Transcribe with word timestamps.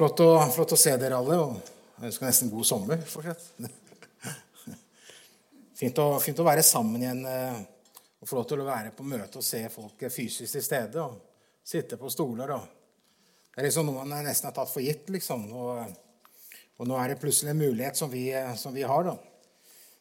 Flott 0.00 0.16
å, 0.24 0.30
flott 0.48 0.70
å 0.72 0.76
se 0.80 0.94
dere 0.96 1.12
alle. 1.12 1.36
og 1.36 1.58
Jeg 2.00 2.08
ønsker 2.08 2.24
nesten 2.24 2.48
god 2.48 2.64
sommer 2.64 3.02
fortsatt. 3.04 3.42
Fint 5.80 6.00
å, 6.00 6.06
fint 6.24 6.40
å 6.40 6.46
være 6.46 6.62
sammen 6.64 7.04
igjen 7.04 7.20
eh, 7.28 7.58
og 8.20 8.30
få 8.30 8.38
lov 8.38 8.46
til 8.48 8.62
å 8.62 8.68
være 8.70 8.94
på 8.96 9.04
møte 9.04 9.42
og 9.42 9.44
se 9.44 9.60
folk 9.72 10.06
fysisk 10.08 10.56
til 10.56 10.64
stede. 10.64 11.04
og 11.04 11.20
Sitte 11.68 12.00
på 12.00 12.08
stoler. 12.12 12.54
og 12.56 12.64
Det 13.52 13.60
er 13.60 13.68
liksom 13.68 13.90
noe 13.90 14.06
man 14.08 14.24
nesten 14.24 14.48
har 14.48 14.56
tatt 14.56 14.72
for 14.72 14.80
gitt. 14.80 15.12
liksom. 15.12 15.44
Og, 15.52 15.84
og 16.80 16.88
nå 16.88 16.96
er 16.96 17.12
det 17.12 17.20
plutselig 17.20 17.52
en 17.52 17.60
mulighet 17.60 18.00
som 18.00 18.08
vi, 18.08 18.24
som 18.56 18.72
vi 18.72 18.88
har. 18.88 19.04
da. 19.04 19.18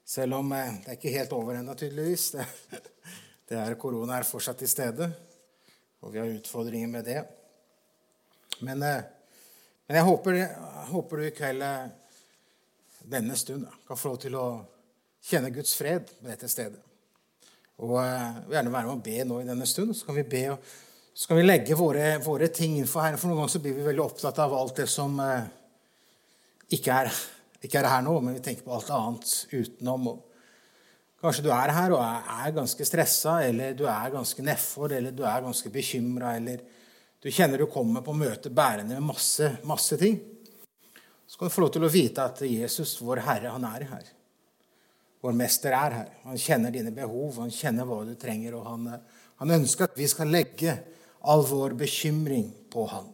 Selv 0.07 0.39
om 0.39 0.55
eh, 0.55 0.79
det 0.79 0.95
er 0.95 0.99
ikke 1.01 1.15
helt 1.19 1.39
over 1.41 1.59
ennå, 1.59 1.75
tydeligvis. 1.75 2.31
Det, 2.39 2.47
det 3.51 3.63
er 3.67 3.79
Korona 3.83 4.23
er 4.23 4.31
fortsatt 4.31 4.63
til 4.63 4.71
stede, 4.71 5.11
og 5.99 6.15
vi 6.15 6.23
har 6.23 6.35
utfordringer 6.39 6.95
med 6.95 7.11
det. 7.11 7.21
Men 8.63 8.91
eh, 8.95 9.18
men 9.89 9.97
jeg 9.97 10.05
håper, 10.05 10.35
håper 10.91 11.17
du 11.17 11.25
i 11.25 11.33
kveld, 11.33 11.63
eh, 11.65 11.87
denne 13.09 13.37
stund, 13.39 13.65
kan 13.87 13.97
få 13.97 14.11
lov 14.11 14.19
til 14.21 14.35
å 14.37 14.45
kjenne 15.25 15.49
Guds 15.49 15.73
fred 15.73 16.05
på 16.11 16.29
dette 16.29 16.47
stedet. 16.51 16.77
Og 17.81 17.95
jeg 17.97 18.45
vil 18.45 18.57
gjerne 18.59 18.75
være 18.75 18.85
med 18.85 18.93
og 18.93 19.03
be 19.07 19.25
nå 19.25 19.39
i 19.41 19.47
denne 19.47 19.65
stund. 19.65 19.95
Så 19.97 20.05
kan 20.05 20.19
vi 20.19 20.27
be 20.29 20.43
og 20.53 20.69
så 21.19 21.27
kan 21.27 21.39
vi 21.39 21.43
legge 21.43 21.75
våre, 21.75 22.13
våre 22.23 22.47
ting 22.53 22.77
innenfor 22.77 23.03
Herren. 23.03 23.19
For 23.19 23.27
noen 23.27 23.41
ganger 23.41 23.51
så 23.51 23.59
blir 23.63 23.73
vi 23.75 23.87
veldig 23.89 24.03
opptatt 24.05 24.37
av 24.39 24.53
alt 24.55 24.77
det 24.79 24.85
som 24.87 25.17
eh, 25.19 25.49
ikke, 26.69 26.95
er, 26.95 27.09
ikke, 27.59 27.81
er, 27.81 27.89
her 27.91 28.05
nå, 28.05 28.13
men 28.23 28.37
vi 28.37 28.43
tenker 28.45 28.63
på 28.63 28.77
alt 28.77 28.91
annet 28.95 29.33
utenom. 29.51 30.07
Og 30.13 31.23
kanskje 31.25 31.43
du 31.43 31.49
er 31.51 31.73
her 31.75 31.97
og 31.97 32.05
er 32.05 32.53
ganske 32.55 32.87
stressa, 32.87 33.39
eller 33.49 33.73
du 33.75 33.83
er 33.89 34.13
ganske 34.13 34.45
nedfor, 34.47 34.93
eller 34.95 35.17
du 35.17 35.25
er 35.27 35.43
ganske 35.43 35.73
bekymra, 35.73 36.37
eller 36.39 36.63
du 37.19 37.31
kjenner 37.31 37.59
du 37.59 37.67
kommer 37.67 38.03
på 38.05 38.15
møte 38.15 38.49
bærende 38.49 38.95
med 38.95 39.09
masse, 39.11 39.57
masse 39.67 39.97
ting. 39.99 40.19
Så 41.27 41.37
kan 41.37 41.49
du 41.49 41.53
få 41.53 41.65
lov 41.65 41.73
til 41.75 41.83
å 41.83 41.91
vite 41.91 42.23
at 42.23 42.39
Jesus, 42.47 42.95
vår 43.03 43.21
Herre, 43.25 43.51
han 43.53 43.65
er 43.67 43.85
her. 43.89 44.07
Vår 45.21 45.35
mester 45.35 45.75
er 45.75 45.95
her. 45.97 46.13
Han 46.23 46.39
kjenner 46.39 46.71
dine 46.73 46.93
behov, 46.95 47.41
han 47.43 47.51
kjenner 47.51 47.85
hva 47.85 47.99
du 48.07 48.15
trenger. 48.19 48.55
Og 48.55 48.65
han, 48.65 48.87
han 49.41 49.55
ønsker 49.59 49.89
at 49.89 49.99
vi 49.99 50.07
skal 50.07 50.31
legge 50.31 50.77
all 51.27 51.43
vår 51.45 51.75
bekymring 51.81 52.47
på 52.71 52.87
han. 52.87 53.11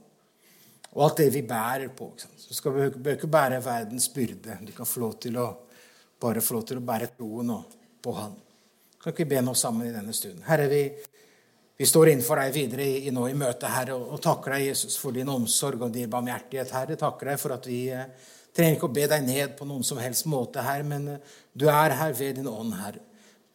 Og 0.94 1.02
alt 1.04 1.24
det 1.24 1.32
vi 1.34 1.42
bærer 1.44 1.90
på. 1.98 2.12
Så 2.16 2.56
skal 2.56 2.78
bør 2.94 3.18
ikke 3.18 3.32
bære 3.32 3.60
verdens 3.66 4.08
byrde. 4.14 4.62
Du 4.64 4.72
kan 4.78 4.88
få 4.88 5.02
lov 5.02 5.18
til 5.26 5.42
å 5.42 5.50
bare 6.22 6.46
få 6.46 6.56
lov 6.56 6.70
til 6.70 6.80
å 6.80 6.86
bære 6.86 7.10
troen 7.18 7.52
på 8.06 8.14
han. 8.16 8.38
Kan 9.02 9.12
ikke 9.12 9.26
vi 9.26 9.34
be 9.34 9.42
nå 9.44 9.58
sammen 9.58 9.90
i 9.90 9.94
denne 9.94 10.14
stunden? 10.16 10.46
Herre, 10.48 10.70
vi 10.72 10.86
vi 11.78 11.86
står 11.86 12.10
innenfor 12.10 12.40
deg 12.40 12.54
videre 12.56 12.86
i, 12.88 13.12
nå 13.12 13.26
i 13.28 13.36
møtet, 13.36 13.68
Herre, 13.68 13.98
og, 13.98 14.14
og 14.16 14.22
takker 14.24 14.56
deg, 14.56 14.70
Jesus, 14.70 14.96
for 15.00 15.16
din 15.16 15.28
omsorg 15.32 15.82
og 15.84 15.92
din 15.92 16.12
barmhjertighet, 16.12 16.72
Herre. 16.72 16.96
Takker 17.00 17.34
deg 17.34 17.42
for 17.42 17.56
at 17.58 17.66
vi 17.68 17.80
eh, 17.92 18.06
trenger 18.56 18.78
ikke 18.78 18.88
å 18.88 18.96
be 18.96 19.08
deg 19.12 19.26
ned 19.26 19.58
på 19.58 19.68
noen 19.68 19.84
som 19.84 20.00
helst 20.00 20.28
måte, 20.32 20.64
Herre, 20.64 20.86
men 20.88 21.10
eh, 21.18 21.34
du 21.52 21.66
er 21.68 21.98
her 22.00 22.14
ved 22.16 22.40
din 22.40 22.48
ånd, 22.48 22.78
Herre. 22.80 23.02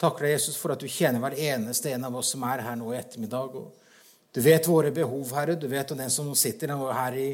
Takker 0.00 0.26
deg, 0.26 0.34
Jesus, 0.34 0.58
for 0.60 0.74
at 0.74 0.84
du 0.84 0.88
kjenner 0.88 1.22
hver 1.22 1.36
eneste 1.36 1.94
en 1.94 2.04
av 2.08 2.18
oss 2.20 2.32
som 2.34 2.44
er 2.48 2.60
her 2.66 2.76
nå 2.76 2.92
i 2.92 2.98
ettermiddag. 2.98 3.56
Og 3.56 4.36
du 4.36 4.40
vet 4.44 4.68
våre 4.68 4.92
behov, 4.96 5.32
Herre. 5.36 5.56
Du 5.56 5.64
vet 5.68 5.92
om 5.92 6.00
den 6.00 6.12
som 6.12 6.28
sitter 6.36 6.74
her 6.76 7.16
i, 7.16 7.30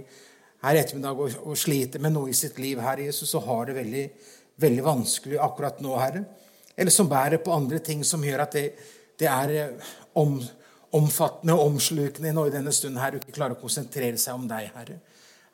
her 0.63 0.79
ettermiddag 0.81 1.23
og, 1.23 1.35
og, 1.43 1.57
sliter 1.59 2.03
med 2.03 2.15
noe 2.15 2.31
i 2.31 2.35
sitt 2.35 2.59
liv, 2.63 2.79
Herre 2.83 3.09
Jesus, 3.09 3.35
og 3.35 3.47
har 3.47 3.67
det 3.69 3.77
veldig, 3.81 4.05
veldig 4.63 4.87
vanskelig 4.87 5.43
akkurat 5.43 5.83
nå, 5.83 5.97
Herre. 5.99 6.23
Eller 6.77 6.95
som 6.95 7.11
bærer 7.11 7.43
på 7.43 7.55
andre 7.55 7.83
ting 7.83 8.07
som 8.07 8.23
gjør 8.23 8.45
at 8.45 8.55
det, 8.55 8.65
det 9.19 9.31
er 9.31 9.55
eh, 9.57 9.91
om 10.23 10.39
omfattende 10.97 11.55
og 11.55 11.71
omslukende 11.71 12.33
nå 12.35 12.47
i 12.49 12.53
denne 12.55 12.73
stunden 12.75 13.01
Herre, 13.03 13.19
og 13.19 13.25
ikke 13.25 13.37
klarer 13.37 13.57
å 13.57 13.61
konsentrere 13.61 14.19
seg 14.21 14.37
om 14.39 14.47
deg, 14.51 14.71
Herre. 14.75 14.99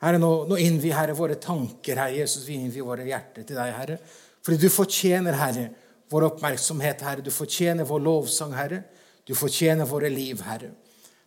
Herre, 0.03 0.19
nå, 0.19 0.29
nå 0.49 0.57
innvier 0.59 0.97
Herre 0.97 1.15
våre 1.15 1.37
tanker, 1.41 1.99
Herre 1.99 2.17
Jesus, 2.17 2.43
vi 2.47 2.57
innvier 2.59 2.85
våre 2.87 3.05
hjerter 3.07 3.45
til 3.47 3.59
deg, 3.59 3.73
Herre. 3.77 3.97
Fordi 4.43 4.59
du 4.59 4.67
fortjener, 4.73 5.37
Herre, 5.39 5.67
vår 6.11 6.27
oppmerksomhet, 6.31 7.05
Herre. 7.07 7.23
Du 7.23 7.31
fortjener 7.31 7.87
vår 7.87 8.03
lovsang, 8.03 8.55
Herre. 8.57 8.81
Du 9.23 9.31
fortjener 9.37 9.87
våre 9.87 10.11
liv, 10.11 10.43
Herre. 10.47 10.73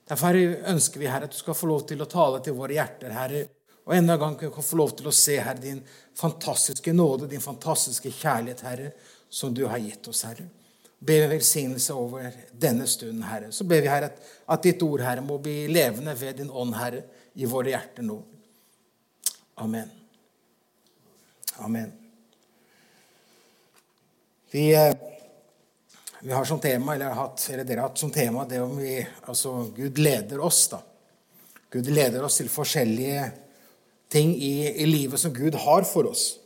Derfor 0.07 0.31
Herre, 0.33 0.61
ønsker 0.75 1.01
vi, 1.01 1.09
Herre, 1.11 1.31
at 1.31 1.37
du 1.37 1.41
skal 1.41 1.57
få 1.57 1.71
lov 1.71 1.87
til 1.89 2.05
å 2.05 2.11
tale 2.11 2.43
til 2.45 2.59
våre 2.59 2.77
hjerter, 2.77 3.17
Herre. 3.17 3.47
Og 3.87 3.95
enda 3.97 4.19
en 4.19 4.23
gang 4.25 4.37
kan 4.41 4.53
vi 4.53 4.67
få 4.67 4.83
lov 4.83 4.93
til 4.99 5.09
å 5.09 5.15
se, 5.15 5.39
Herre, 5.41 5.63
din 5.63 5.81
fantastiske 6.19 6.93
nåde, 6.93 7.31
din 7.33 7.45
fantastiske 7.45 8.13
kjærlighet, 8.19 8.67
Herre, 8.67 8.93
som 9.33 9.55
du 9.57 9.65
har 9.71 9.81
gitt 9.81 10.13
oss, 10.13 10.27
Herre 10.29 10.51
ber 10.99 11.21
vi 11.21 11.27
velsignelse 11.27 11.95
over 11.95 12.33
denne 12.53 12.87
stunden, 12.87 13.23
Herre. 13.23 13.53
Så 13.53 13.65
ber 13.65 13.83
vi, 13.83 13.91
Herre, 13.91 14.11
at, 14.47 14.63
ditt 14.63 14.83
ord, 14.83 15.03
Herre, 15.05 15.25
må 15.25 15.39
bli 15.43 15.67
levende 15.69 16.15
ved 16.19 16.41
din 16.41 16.51
ånd, 16.51 16.75
Herre, 16.79 17.03
i 17.37 17.49
våre 17.49 17.75
hjerter 17.75 18.07
nå. 18.07 18.17
Amen. 19.61 19.91
Amen. 21.65 21.93
Vi, 24.51 24.71
eh, 24.75 24.95
vi 26.21 26.33
har 26.33 26.45
som 26.45 26.61
tema, 26.61 26.95
eller, 26.95 27.13
hatt, 27.17 27.49
eller, 27.51 27.65
dere 27.65 27.81
har 27.83 27.91
hatt 27.91 28.01
som 28.01 28.13
tema 28.13 28.47
det 28.49 28.61
om 28.61 28.77
vi, 28.81 28.99
altså 29.29 29.71
Gud 29.77 29.99
leder 29.99 30.41
oss. 30.41 30.69
da. 30.73 30.81
Gud 31.71 31.91
leder 31.93 32.25
oss 32.25 32.41
til 32.41 32.49
forskjellige 32.49 33.31
ting 34.09 34.33
i, 34.37 34.83
i 34.83 34.87
livet 34.87 35.21
som 35.21 35.35
Gud 35.35 35.55
har 35.61 35.85
for 35.85 36.09
oss 36.13 36.37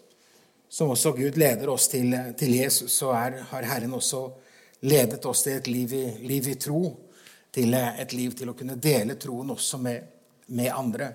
som 0.70 0.90
også 0.90 1.12
Gud 1.12 1.36
leder 1.36 1.68
oss 1.68 1.88
til, 1.90 2.14
til 2.38 2.54
Jesus, 2.54 2.92
så 2.92 3.10
er, 3.10 3.40
har 3.50 3.66
Herren 3.66 3.94
også 3.98 4.22
ledet 4.86 5.24
oss 5.26 5.42
til 5.42 5.58
et 5.58 5.66
liv 5.66 5.94
i, 5.98 6.04
liv 6.22 6.46
i, 6.48 6.54
tro, 6.54 6.84
til 7.50 7.74
et 7.74 8.14
liv 8.14 8.36
til 8.38 8.52
å 8.52 8.54
kunne 8.54 8.78
dele 8.78 9.18
troen 9.18 9.50
også 9.50 9.80
med, 9.82 10.06
med 10.54 10.70
andre. 10.70 11.10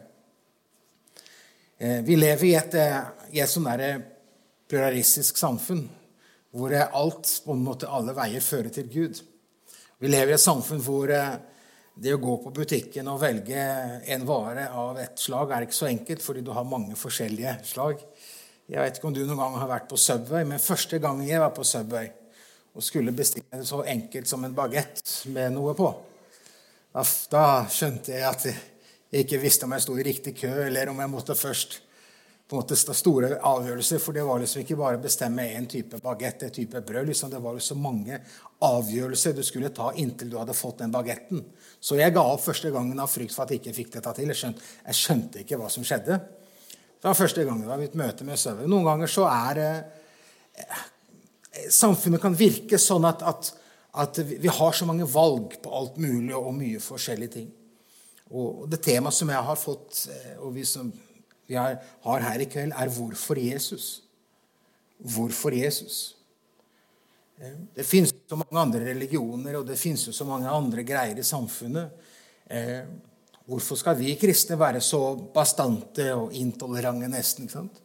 Eh, 1.77 2.01
vi 2.03 2.19
lever 2.19 2.49
i 2.49 2.53
et, 2.59 2.75
i 3.31 3.39
et 3.39 3.51
sånn 3.51 3.71
pluralistisk 4.67 5.39
samfunn 5.39 5.85
hvor 6.55 6.75
alt, 6.75 7.31
på 7.43 7.55
en 7.55 7.63
måte 7.63 7.87
alle 7.91 8.15
veier 8.15 8.43
fører 8.43 8.71
til 8.75 8.91
Gud. 8.91 9.19
Vi 9.99 10.11
lever 10.11 10.33
i 10.33 10.37
et 10.37 10.43
samfunn 10.43 10.83
hvor 10.83 11.11
eh, 11.11 11.35
det 11.95 12.13
å 12.15 12.19
gå 12.19 12.35
på 12.43 12.51
butikken 12.55 13.07
og 13.07 13.21
velge 13.23 13.65
en 14.11 14.23
vare 14.27 14.67
av 14.75 14.99
et 14.99 15.19
slag 15.19 15.51
er 15.51 15.65
ikke 15.65 15.77
så 15.77 15.87
enkelt, 15.87 16.23
fordi 16.23 16.43
du 16.43 16.51
har 16.55 16.67
mange 16.67 16.95
forskjellige 16.99 17.57
slag. 17.67 18.03
Jeg 18.65 18.81
vet 18.81 18.97
ikke 18.97 19.09
om 19.11 19.13
du 19.13 19.21
noen 19.21 19.37
gang 19.37 19.57
har 19.61 19.69
vært 19.69 19.89
på 19.91 19.97
Subway, 20.01 20.45
men 20.49 20.61
første 20.61 20.97
gangen 21.01 21.27
jeg 21.27 21.41
var 21.41 21.51
på 21.53 21.65
Subway 21.67 22.09
og 22.75 22.83
skulle 22.83 23.13
bestille 23.15 23.61
så 23.63 23.83
enkelt 23.87 24.27
som 24.27 24.43
en 24.43 24.55
bagett 24.57 25.03
med 25.31 25.53
noe 25.53 25.75
på, 25.77 25.91
da, 27.31 27.45
skjønte 27.71 28.11
jeg 28.15 28.25
at 28.25 28.47
jeg 28.49 29.25
ikke 29.25 29.39
visste 29.43 29.67
om 29.67 29.75
jeg 29.75 29.83
sto 29.85 29.95
i 29.99 30.05
riktig 30.07 30.33
kø, 30.39 30.51
eller 30.65 30.89
om 30.91 30.99
jeg 30.99 31.11
måtte 31.11 31.35
først 31.37 31.77
på 32.45 32.57
en 32.57 32.61
måte 32.61 32.77
store 32.77 33.29
avgjørelser. 33.37 34.01
For 34.01 34.17
det 34.17 34.25
var 34.25 34.41
liksom 34.41 34.63
ikke 34.63 34.77
bare 34.79 34.99
å 34.99 35.03
bestemme 35.03 35.45
én 35.55 35.67
type 35.69 35.99
bagett, 36.03 36.43
en 36.45 36.53
type 36.53 36.81
brød. 36.85 37.09
Liksom. 37.09 37.31
Det 37.31 37.41
var 37.41 37.57
jo 37.57 37.63
så 37.63 37.77
mange 37.79 38.19
avgjørelser 38.65 39.37
du 39.37 39.43
skulle 39.45 39.71
ta 39.75 39.91
inntil 39.97 40.33
du 40.33 40.37
hadde 40.39 40.57
fått 40.57 40.83
den 40.83 40.93
bagetten. 40.93 41.45
Så 41.79 41.97
jeg 41.99 42.13
ga 42.15 42.25
opp 42.33 42.43
første 42.45 42.73
gangen 42.73 43.01
av 43.01 43.11
frykt 43.11 43.33
for 43.35 43.45
at 43.45 43.53
jeg 43.53 43.63
ikke 43.63 43.77
fikk 43.79 43.93
dette 43.97 44.15
til. 44.19 44.33
Jeg 44.33 44.41
skjønte, 44.41 44.73
jeg 44.85 44.99
skjønte 44.99 45.45
ikke 45.45 45.61
hva 45.61 45.71
som 45.73 45.85
skjedde. 45.87 46.19
Det 47.01 47.09
var 47.09 47.17
første 47.17 47.43
gangen. 47.43 47.61
Det 47.61 47.69
var 47.69 47.81
mitt 47.81 47.97
møte 47.99 48.25
med 48.27 48.39
Søve. 48.39 48.67
Noen 48.69 48.87
ganger 48.87 49.11
så 49.11 49.27
er 49.29 49.61
eh, 49.63 50.81
Samfunnet 51.71 52.19
kan 52.19 52.35
virke 52.35 52.79
sånn 52.81 53.05
at, 53.07 53.21
at, 53.23 53.51
at, 54.03 54.17
vi 54.27 54.51
har 54.51 54.73
så 54.75 54.87
mange 54.87 55.07
valg 55.07 55.55
på 55.63 55.71
alt 55.71 55.99
mulig 56.03 56.33
og 56.35 56.51
mye 56.57 56.81
forskjellige 56.83 57.35
ting. 57.37 57.51
Og 58.35 58.65
Det 58.71 58.81
temaet 58.83 59.15
som 59.15 59.29
jeg 59.31 59.47
har 59.49 59.59
fått, 59.59 60.07
eh, 60.11 60.33
og 60.39 60.55
vi 60.57 60.65
som 60.67 60.91
vi 61.45 61.55
har, 61.59 61.77
har 62.03 62.25
her 62.25 62.41
i 62.41 62.49
kveld, 62.49 62.73
er 62.73 62.89
'Hvorfor 62.89 63.37
Jesus?' 63.37 64.01
Hvorfor 64.97 65.51
Jesus? 65.51 66.15
Eh, 67.37 67.51
det 67.75 67.83
finnes 67.83 68.13
så 68.29 68.35
mange 68.35 68.59
andre 68.59 68.85
religioner, 68.85 69.57
og 69.59 69.67
det 69.67 69.79
finnes 69.79 70.07
jo 70.07 70.13
så 70.15 70.25
mange 70.25 70.49
andre 70.49 70.83
greier 70.83 71.19
i 71.19 71.23
samfunnet. 71.23 71.91
Hvorfor 73.45 73.77
skal 73.77 73.97
vi 73.99 74.15
kristne 74.17 74.57
være 74.57 74.81
så 74.81 74.99
bastante 75.33 76.07
og 76.17 76.33
intolerante 76.33 77.09
nesten? 77.11 77.45
ikke 77.45 77.57
sant? 77.59 77.81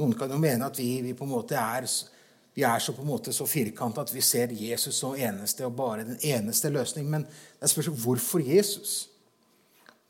Noen 0.00 0.14
kan 0.16 0.32
jo 0.32 0.38
mene 0.40 0.68
at 0.68 0.78
vi, 0.80 1.00
vi 1.04 1.12
på 1.16 1.24
en 1.24 1.32
måte 1.34 1.56
er, 1.56 1.84
er 1.84 2.78
så 2.80 2.94
på 2.96 3.04
en 3.04 3.10
måte 3.10 3.32
så 3.32 3.46
firkanta 3.48 4.04
at 4.04 4.12
vi 4.12 4.24
ser 4.24 4.52
Jesus 4.56 4.96
som 5.00 5.16
eneste 5.16 5.66
og 5.68 5.76
bare 5.76 6.04
den 6.04 6.20
eneste 6.24 6.72
løsning. 6.72 7.08
Men 7.12 7.26
det 7.28 7.68
er 7.68 7.72
spørsmålet 7.72 8.04
hvorfor 8.04 8.44
Jesus? 8.44 8.94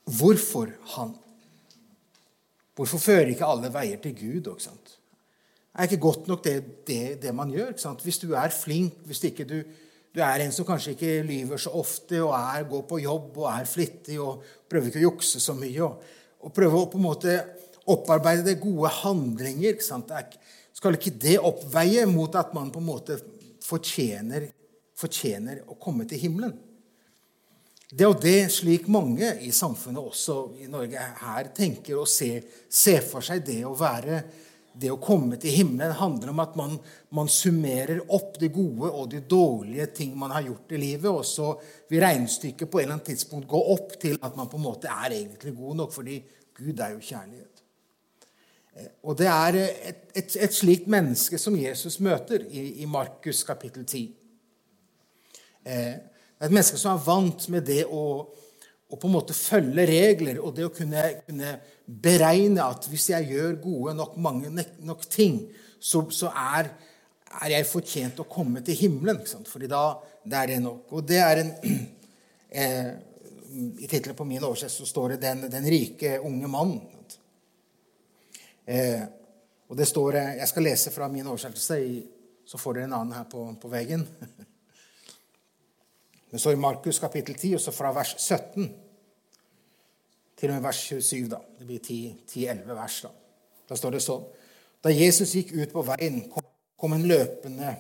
Hvorfor 0.07 0.71
han? 0.95 1.17
Hvorfor 2.77 3.03
fører 3.03 3.33
ikke 3.33 3.49
alle 3.49 3.73
veier 3.75 3.99
til 4.03 4.15
Gud? 4.15 4.53
Ikke 4.53 4.69
sant? 4.69 4.99
Er 5.75 5.91
ikke 5.91 6.03
godt 6.03 6.29
nok 6.31 6.45
det, 6.45 6.87
det, 6.87 7.23
det 7.23 7.35
man 7.35 7.51
gjør? 7.51 7.75
Ikke? 7.75 7.97
Hvis 8.03 8.19
du 8.23 8.31
er 8.33 8.55
flink, 8.55 8.95
hvis 9.05 9.25
ikke 9.25 9.45
du 9.45 9.59
du 10.17 10.23
er 10.25 10.47
en 10.47 10.53
som 10.55 10.65
kanskje 10.65 10.95
ikke 10.95 11.15
lyver 11.29 11.61
så 11.61 11.75
ofte 11.77 12.23
og 12.25 12.33
er, 12.39 12.65
går 12.71 12.85
på 12.89 13.03
jobb 13.03 13.35
og 13.43 13.49
er 13.53 13.69
flittig 13.69 14.17
og 14.23 14.45
prøver 14.65 14.89
ikke 14.89 15.03
å 15.03 15.09
jukse 15.11 15.43
så 15.45 15.53
mye. 15.59 15.85
Og, 15.85 16.15
og 16.41 16.55
prøver 16.57 16.79
å 16.81 16.89
på 16.89 16.97
en 16.97 17.05
måte 17.05 17.35
opparbeide 17.93 18.47
det 18.47 18.61
gode 18.63 18.93
handlinger. 19.03 19.75
Ikke 19.75 19.85
sant? 19.85 20.15
skal 20.77 20.97
ikke 20.97 21.13
det 21.21 21.37
oppveie 21.37 22.07
mot 22.09 22.33
at 22.37 22.55
man 22.57 22.73
på 22.73 22.81
en 22.81 22.89
måte 22.89 23.19
fortjener, 23.65 24.49
fortjener 24.97 25.61
å 25.69 25.77
komme 25.81 26.09
til 26.09 26.25
himmelen? 26.25 26.57
det 27.87 28.03
er 28.03 28.09
jo 28.11 28.19
det 28.19 28.49
slik 28.51 28.89
mange 28.91 29.29
i 29.47 29.53
samfunnet, 29.55 30.03
også 30.03 30.35
i 30.59 30.67
Norge, 30.71 30.99
her 31.21 31.51
tenker 31.55 32.01
og 32.01 32.09
ser, 32.11 32.43
ser 32.67 33.05
for 33.07 33.23
seg 33.23 33.45
det 33.47 33.61
å 33.63 33.77
være 33.79 34.25
det 34.77 34.91
å 34.93 35.01
komme 35.01 35.39
til 35.41 35.55
himmelen 35.55 35.97
handler 35.97 36.33
om 36.33 36.41
at 36.43 36.57
man, 36.59 36.77
man, 37.17 37.29
summerer 37.33 38.03
opp 38.13 38.37
det 38.41 38.51
gode 38.55 38.91
og 38.91 39.09
de 39.13 39.23
dårlige 39.25 39.87
ting 39.97 40.17
man 40.19 40.35
har 40.35 40.45
gjort 40.45 40.75
i 40.77 40.81
livet, 40.81 41.09
og 41.11 41.25
så 41.25 41.53
vil 41.91 42.03
regnestykket 42.05 42.71
på 42.71 42.81
en 42.81 42.85
eller 42.85 42.99
annen 42.99 43.07
tidspunkt 43.07 43.49
gå 43.51 43.61
opp 43.73 43.95
til 44.03 44.19
at 44.21 44.37
man 44.37 44.51
på 44.53 44.61
en 44.61 44.67
måte 44.67 44.91
er 44.93 45.17
egentlig 45.17 45.55
god 45.57 45.81
nok, 45.83 45.95
fordi 45.95 46.19
Gud 46.57 46.81
er 46.81 46.93
jo 46.93 47.05
kjærlighet. 47.05 47.63
Eh, 48.77 48.91
og 49.09 49.17
det 49.21 49.31
er 49.33 49.61
et, 49.63 50.05
et, 50.15 50.37
et 50.45 50.55
slikt 50.55 50.91
menneske 50.93 51.41
som 51.41 51.57
Jesus 51.57 51.99
møter 52.05 52.45
i, 52.45 52.83
i 52.85 52.91
Markus 52.91 53.43
kapittel 53.49 53.87
10. 53.87 54.05
Eh, 55.67 55.95
et 56.37 56.53
menneske 56.53 56.79
som 56.81 56.95
er 56.95 57.07
vant 57.07 57.49
med 57.53 57.65
det 57.65 57.85
å 57.89 58.03
å 58.87 58.99
på 58.99 59.09
en 59.09 59.17
måte 59.17 59.35
følge 59.35 59.87
regler 59.89 60.39
og 60.39 60.55
det 60.55 60.67
å 60.67 60.75
kunne, 60.75 61.03
kunne, 61.27 61.57
beregne 61.87 62.65
at 62.67 62.89
hvis 62.91 63.13
jeg 63.13 63.29
gjør 63.31 63.61
gode 63.63 63.93
nok, 63.95 64.17
mange 64.19 64.51
nok 64.83 65.05
ting, 65.07 65.37
så, 65.79 66.01
så 66.11 66.33
er, 66.35 66.73
er, 67.31 67.53
jeg 67.53 67.69
fortjent 67.71 68.23
å 68.23 68.27
komme 68.27 68.59
til 68.67 68.75
himmelen. 68.75 69.21
Ikke 69.21 69.37
sant? 69.37 69.51
Fordi 69.51 69.69
da 69.71 69.85
det 70.27 70.41
er 70.41 70.51
det 70.51 70.57
nok. 70.65 70.89
Og 70.99 71.05
det 71.07 71.21
er 71.23 71.43
en 71.45 71.53
eh, 72.63 72.91
I 73.79 73.87
tittelen 73.87 74.19
på 74.19 74.27
min 74.27 74.43
oversettelse 74.43 74.91
står 74.91 75.15
det 75.15 75.21
'Den, 75.23 75.47
den 75.51 75.71
rike 75.71 76.19
unge 76.19 76.51
mann'. 76.51 76.81
Eh, 78.67 79.07
og 79.69 79.79
det 79.79 79.87
står 79.87 80.17
Jeg 80.17 80.49
skal 80.49 80.63
lese 80.63 80.91
fra 80.91 81.09
min 81.09 81.27
oversettelse, 81.27 82.03
så 82.47 82.59
får 82.59 82.75
dere 82.75 82.85
en 82.91 82.99
annen 82.99 83.15
her 83.15 83.31
på, 83.31 83.47
på 83.63 83.69
veggen. 83.69 84.07
Det 86.37 86.41
står 86.41 86.53
i 86.53 86.57
Markus 86.57 86.99
kapittel 86.99 87.35
10, 87.35 87.55
og 87.57 87.61
så 87.65 87.73
fra 87.73 87.89
vers 87.97 88.11
17 88.19 88.67
til 90.37 90.51
og 90.51 90.59
med 90.59 90.67
vers 90.67 90.81
27. 90.85 91.31
da. 91.31 91.39
Det 91.57 91.65
blir 91.65 91.79
10-11 91.81 92.75
vers. 92.77 92.99
Da 93.07 93.09
Da 93.71 93.79
står 93.81 93.95
det 93.97 94.01
sånn 94.05 94.27
Da 94.85 94.93
Jesus 94.93 95.33
gikk 95.33 95.55
ut 95.57 95.73
på 95.73 95.85
veien, 95.87 96.19
kom 96.77 96.93
en 96.93 97.07
løpende 97.09 97.73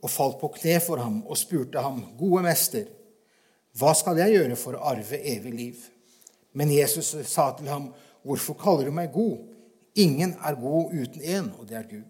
og 0.00 0.08
falt 0.08 0.40
på 0.40 0.48
kne 0.56 0.78
for 0.86 1.04
ham 1.04 1.20
og 1.26 1.36
spurte 1.36 1.84
ham, 1.84 2.16
'Gode 2.16 2.42
mester, 2.48 2.88
hva 3.76 3.92
skal 3.92 4.16
jeg 4.24 4.38
gjøre 4.38 4.56
for 4.56 4.72
å 4.72 4.84
arve 4.94 5.20
evig 5.20 5.52
liv?' 5.52 5.84
Men 6.54 6.72
Jesus 6.72 7.14
sa 7.28 7.52
til 7.58 7.68
ham, 7.68 7.92
'Hvorfor 8.24 8.54
kaller 8.54 8.84
du 8.84 8.90
meg 8.90 9.12
god?' 9.12 9.44
Ingen 9.96 10.32
er 10.40 10.54
god 10.54 10.94
uten 10.94 11.20
én, 11.20 11.60
og 11.60 11.68
det 11.68 11.76
er 11.76 11.82
Gud. 11.82 12.08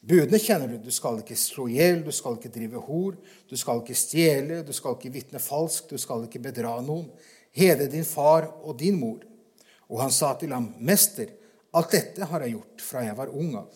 Budene 0.00 0.40
kjenner 0.40 0.70
du. 0.70 0.78
Du 0.80 0.92
skal 0.94 1.20
ikke 1.20 1.36
slå 1.36 1.66
i 1.68 1.76
hjel, 1.76 2.00
du 2.04 2.12
skal 2.14 2.38
ikke 2.38 2.52
drive 2.52 2.80
hor, 2.86 3.18
du 3.48 3.56
skal 3.58 3.82
ikke 3.82 3.98
stjele, 3.98 4.62
du 4.64 4.72
skal 4.76 4.96
ikke 4.96 5.12
vitne 5.12 5.42
falskt, 5.42 5.92
du 5.92 6.00
skal 6.00 6.24
ikke 6.24 6.42
bedra 6.42 6.78
noen. 6.84 7.10
Hedre 7.56 7.90
din 7.90 8.06
far 8.06 8.48
og 8.62 8.78
din 8.80 8.96
mor. 9.00 9.20
Og 9.90 10.00
han 10.00 10.12
sa 10.14 10.32
til 10.38 10.54
ham, 10.54 10.70
Mester, 10.78 11.32
alt 11.74 11.92
dette 11.92 12.26
har 12.26 12.44
jeg 12.44 12.56
gjort 12.56 12.84
fra 12.84 13.04
jeg 13.04 13.18
var 13.18 13.34
ung 13.34 13.54
av. 13.58 13.68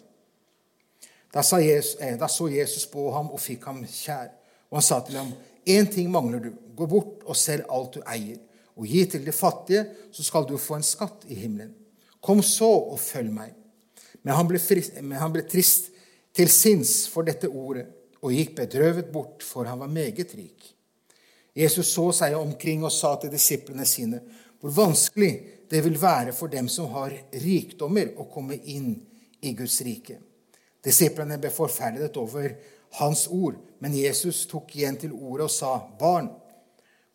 Da, 1.34 1.42
Jesus, 1.58 1.96
eh, 2.00 2.14
da 2.18 2.28
så 2.30 2.46
Jesus 2.48 2.86
på 2.86 3.08
ham 3.10 3.32
og 3.34 3.42
fikk 3.42 3.66
ham 3.66 3.80
kjær. 3.82 4.30
Og 4.70 4.78
han 4.78 4.86
sa 4.86 5.00
til 5.02 5.18
ham, 5.18 5.32
Én 5.66 5.88
ting 5.88 6.10
mangler 6.12 6.42
du. 6.44 6.50
Gå 6.76 6.86
bort 6.86 7.22
og 7.24 7.36
selg 7.38 7.64
alt 7.72 7.96
du 7.96 8.02
eier, 8.10 8.36
og 8.76 8.86
gi 8.90 9.04
til 9.08 9.24
de 9.24 9.32
fattige, 9.32 9.86
så 10.12 10.24
skal 10.26 10.44
du 10.44 10.58
få 10.60 10.76
en 10.76 10.84
skatt 10.84 11.24
i 11.30 11.38
himmelen. 11.38 11.72
Kom 12.20 12.42
så 12.44 12.68
og 12.68 12.98
følg 13.00 13.32
meg. 13.32 13.54
Men 14.22 14.36
han 14.36 14.48
ble, 14.48 14.60
frist, 14.60 14.96
men 15.00 15.18
han 15.20 15.32
ble 15.32 15.44
trist 15.48 15.93
til 16.34 16.50
sinns 16.50 17.04
for 17.10 17.26
dette 17.26 17.48
ordet 17.48 17.86
og 18.24 18.32
gikk 18.32 18.54
bedrøvet 18.58 19.10
bort, 19.12 19.42
for 19.44 19.68
han 19.68 19.78
var 19.78 19.92
meget 19.92 20.34
rik. 20.34 20.70
Jesus 21.54 21.92
så 21.94 22.08
seg 22.12 22.34
omkring 22.34 22.82
og 22.82 22.92
sa 22.92 23.14
til 23.20 23.30
disiplene 23.30 23.86
sine 23.86 24.20
hvor 24.58 24.72
vanskelig 24.74 25.32
det 25.70 25.82
vil 25.84 25.98
være 26.00 26.32
for 26.32 26.48
dem 26.48 26.70
som 26.72 26.88
har 26.94 27.12
rikdommer, 27.42 28.14
å 28.16 28.24
komme 28.32 28.56
inn 28.56 28.94
i 29.44 29.52
Guds 29.52 29.76
rike. 29.84 30.16
Disiplene 30.84 31.36
ble 31.40 31.50
forferdet 31.52 32.16
over 32.16 32.54
hans 32.98 33.26
ord, 33.28 33.58
men 33.78 33.96
Jesus 33.96 34.46
tok 34.48 34.72
igjen 34.76 34.96
til 35.00 35.12
ordet 35.12 35.44
og 35.44 35.52
sa, 35.52 35.72
'Barn, 35.98 36.30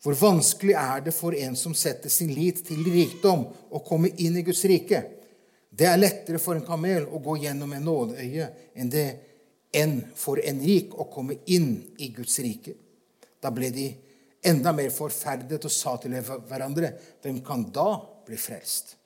hvor 0.02 0.14
vanskelig 0.14 0.74
er 0.78 1.00
det 1.04 1.14
for 1.14 1.34
en 1.34 1.56
som 1.56 1.74
setter 1.74 2.08
sin 2.08 2.30
lit 2.34 2.62
til 2.66 2.84
rikdom, 2.84 3.46
å 3.70 3.82
komme 3.84 4.12
inn 4.16 4.36
i 4.36 4.42
Guds 4.42 4.64
rike?' 4.64 5.19
Det 5.80 5.88
er 5.88 5.96
lettere 5.96 6.36
for 6.36 6.58
en 6.58 6.66
kamel 6.66 7.06
å 7.08 7.22
gå 7.24 7.38
gjennom 7.40 7.70
en 7.72 7.86
nådeøye 7.88 8.46
enn 8.76 8.90
det 8.92 9.06
enn 9.80 10.00
for 10.18 10.40
en 10.44 10.58
rik 10.60 10.92
å 10.92 11.06
komme 11.08 11.38
inn 11.54 11.70
i 11.96 12.10
Guds 12.12 12.36
rike. 12.44 12.74
Da 13.40 13.48
ble 13.54 13.70
de 13.72 13.86
enda 14.44 14.74
mer 14.76 14.90
forferdet 14.92 15.64
og 15.64 15.72
sa 15.72 15.96
til 15.96 16.18
hverandre, 16.20 16.92
'Hvem 17.22 17.40
kan 17.44 17.64
da 17.72 17.96
bli 18.26 18.36
frelst?' 18.36 18.96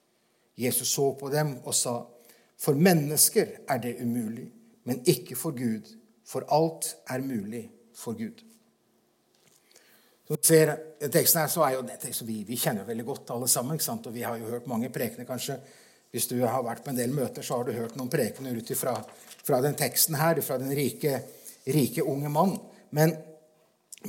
Jesus 0.57 0.89
så 0.89 1.13
på 1.19 1.31
dem 1.31 1.59
og 1.65 1.75
sa, 1.75 2.07
'For 2.57 2.75
mennesker 2.75 3.49
er 3.69 3.79
det 3.79 4.01
umulig, 4.01 4.51
men 4.85 5.03
ikke 5.07 5.37
for 5.37 5.51
Gud, 5.53 5.87
for 6.25 6.45
alt 6.49 6.97
er 7.09 7.19
mulig 7.19 7.71
for 7.95 8.13
Gud.' 8.13 8.43
Så 10.29 10.37
ser 10.43 10.77
teksten 11.13 11.41
her, 11.41 11.49
så 11.49 11.63
er 11.63 11.75
jo 11.75 11.83
det 11.83 12.23
vi, 12.23 12.45
vi 12.45 12.57
kjenner 12.57 12.85
veldig 12.85 13.05
godt, 13.05 13.31
alle 13.31 13.49
sammen. 13.49 13.81
Og 14.07 14.15
vi 14.15 14.23
har 14.23 14.37
jo 14.37 14.45
hørt 14.45 14.67
mange 14.67 14.89
prekener, 14.89 15.25
kanskje. 15.25 15.61
Hvis 16.15 16.31
du 16.31 16.39
har 16.47 16.63
vært 16.63 16.85
på 16.85 16.93
en 16.93 16.99
del 16.99 17.11
møter, 17.11 17.43
så 17.43 17.59
har 17.59 17.67
du 17.67 17.75
hørt 17.75 17.99
noen 17.99 18.13
prekener 18.13 18.55
ut 18.55 18.69
fra, 18.79 18.95
fra 19.43 19.59
den 19.65 19.75
teksten 19.79 20.15
her, 20.21 20.39
fra 20.47 20.61
den 20.63 20.71
rike, 20.79 21.19
rike 21.67 22.07
unge 22.07 22.31
mann. 22.31 22.55
Men 22.95 23.17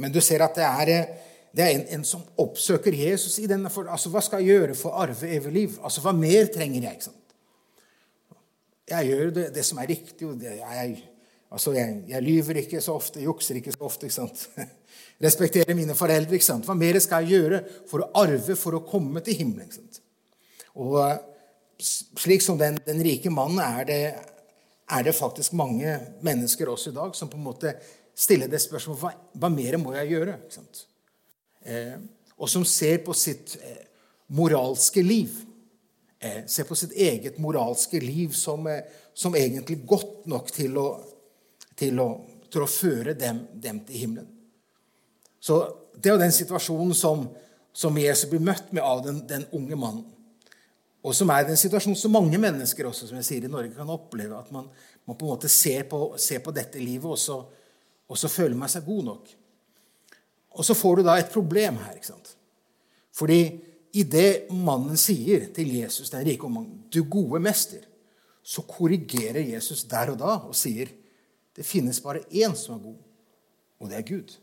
men 0.01 0.11
du 0.11 0.21
ser 0.23 0.43
at 0.43 0.57
det 0.57 0.65
er, 0.65 1.07
det 1.55 1.63
er 1.63 1.73
en, 1.77 1.85
en, 1.97 2.05
som 2.07 2.23
oppsøker 2.41 2.95
Jesus 2.95 3.37
i 3.39 3.47
denne 3.49 3.71
for, 3.71 3.87
altså, 3.91 4.11
Hva 4.13 4.23
skal 4.23 4.43
jeg 4.43 4.55
gjøre 4.55 4.77
for 4.77 4.91
å 4.91 5.05
arve 5.05 5.29
evig 5.37 5.53
liv? 5.55 5.77
Altså, 5.81 6.03
Hva 6.03 6.15
mer 6.15 6.49
trenger 6.53 6.87
jeg? 6.89 6.99
ikke 6.99 7.09
sant? 7.09 7.21
Jeg 8.91 9.09
gjør 9.09 9.29
det, 9.33 9.45
det 9.55 9.63
som 9.65 9.79
er 9.81 9.89
riktig. 9.89 10.27
og 10.27 10.35
det, 10.41 10.57
jeg, 10.59 10.97
altså, 11.49 11.73
jeg, 11.77 12.01
jeg, 12.11 12.25
lyver 12.25 12.61
ikke 12.61 12.81
så 12.83 12.97
ofte, 12.99 13.23
jukser 13.23 13.61
ikke 13.61 13.73
så 13.73 13.85
ofte. 13.87 14.09
ikke 14.09 14.17
sant? 14.17 14.49
Respekterer 15.25 15.77
mine 15.77 15.95
foreldre. 15.97 16.35
ikke 16.35 16.49
sant? 16.51 16.67
Hva 16.67 16.75
mer 16.77 16.99
skal 17.03 17.23
jeg 17.23 17.39
gjøre 17.39 17.61
for 17.89 18.03
å 18.03 18.11
arve, 18.25 18.59
for 18.59 18.77
å 18.77 18.83
komme 18.85 19.23
til 19.25 19.39
himmelen? 19.39 19.71
ikke 19.71 19.79
sant? 19.79 20.03
Og 20.75 20.99
slik 21.81 22.43
som 22.43 22.57
den, 22.59 22.79
den 22.85 23.03
rike 23.03 23.31
mannen 23.33 23.61
er 23.63 23.87
det, 23.87 24.01
er 24.85 25.05
det 25.05 25.15
faktisk 25.17 25.55
mange 25.57 25.97
mennesker 26.25 26.69
også 26.71 26.91
i 26.91 26.97
dag 26.97 27.15
som 27.17 27.31
på 27.31 27.39
en 27.39 27.47
måte 27.47 27.73
stiller 28.15 28.51
det 28.51 28.61
spørsmålet 28.63 29.01
hva, 29.01 29.11
hva 29.41 29.49
mer 29.51 29.79
må 29.81 29.95
jeg 29.97 30.13
gjøre? 30.13 30.37
Eh, 31.65 31.97
og 32.37 32.51
som 32.51 32.65
ser 32.67 33.01
på 33.03 33.15
sitt 33.17 33.57
eh, 33.61 33.83
moralske 34.35 35.03
liv. 35.03 35.33
Eh, 36.19 36.45
ser 36.47 36.63
på 36.63 36.75
sitt 36.75 36.91
eget 36.91 37.37
moralske 37.37 37.99
liv 37.99 38.31
som, 38.33 38.67
eh, 38.67 38.83
som 39.13 39.35
egentlig 39.35 39.85
godt 39.87 40.25
nok 40.25 40.51
til 40.51 40.77
å, 40.77 40.87
til 41.75 41.99
å, 41.99 42.09
til 42.51 42.63
å 42.63 42.71
føre 42.71 43.13
dem, 43.19 43.43
dem, 43.53 43.81
til 43.85 44.05
himmelen. 44.05 44.31
Så 45.39 45.59
det 45.95 46.09
er 46.09 46.15
jo 46.15 46.23
den 46.23 46.33
situasjonen 46.33 46.95
som, 46.97 47.27
som 47.75 47.97
Jesus 47.99 48.29
blir 48.31 48.41
møtt 48.41 48.71
med 48.73 48.83
av 48.83 49.03
den, 49.05 49.21
den, 49.27 49.45
unge 49.53 49.77
mannen. 49.77 50.14
Og 51.05 51.13
som 51.13 51.29
er 51.29 51.45
den 51.45 51.59
situasjonen 51.59 51.99
som 51.99 52.15
mange 52.15 52.39
mennesker 52.41 52.87
også, 52.89 53.07
som 53.07 53.19
jeg 53.19 53.27
sier, 53.27 53.45
i 53.45 53.51
Norge 53.51 53.75
kan 53.75 53.89
oppleve. 53.93 54.39
At 54.39 54.49
man, 54.51 54.65
man 55.05 55.17
på 55.17 55.27
en 55.27 55.35
måte 55.35 55.51
ser 55.51 55.85
på, 55.89 56.15
ser 56.17 56.41
på 56.41 56.53
dette 56.55 56.81
livet 56.81 57.11
også 57.13 57.43
og 58.07 58.19
så 58.19 58.29
føler 58.29 58.57
man 58.57 58.71
seg 58.71 58.85
god 58.85 59.07
nok. 59.07 59.31
Og 60.55 60.65
så 60.65 60.75
får 60.77 60.99
du 60.99 61.07
da 61.07 61.17
et 61.19 61.31
problem 61.33 61.79
her. 61.81 61.95
ikke 61.97 62.11
sant? 62.11 62.35
Fordi 63.15 63.39
i 63.95 64.03
det 64.03 64.51
mannen 64.51 64.97
sier 64.99 65.49
til 65.55 65.71
Jesus, 65.77 66.11
den 66.11 66.25
rike 66.27 66.49
mannen, 66.49 66.83
'Du 66.91 67.03
gode 67.03 67.39
mester', 67.39 67.85
så 68.43 68.61
korrigerer 68.61 69.41
Jesus 69.41 69.83
der 69.83 70.11
og 70.11 70.19
da 70.19 70.37
og 70.37 70.55
sier 70.55 70.87
det 71.55 71.65
finnes 71.65 72.01
bare 72.01 72.19
én 72.31 72.55
som 72.55 72.75
er 72.75 72.83
god, 72.83 72.97
og 73.79 73.89
det 73.89 73.97
er 73.97 74.01
Gud. 74.01 74.37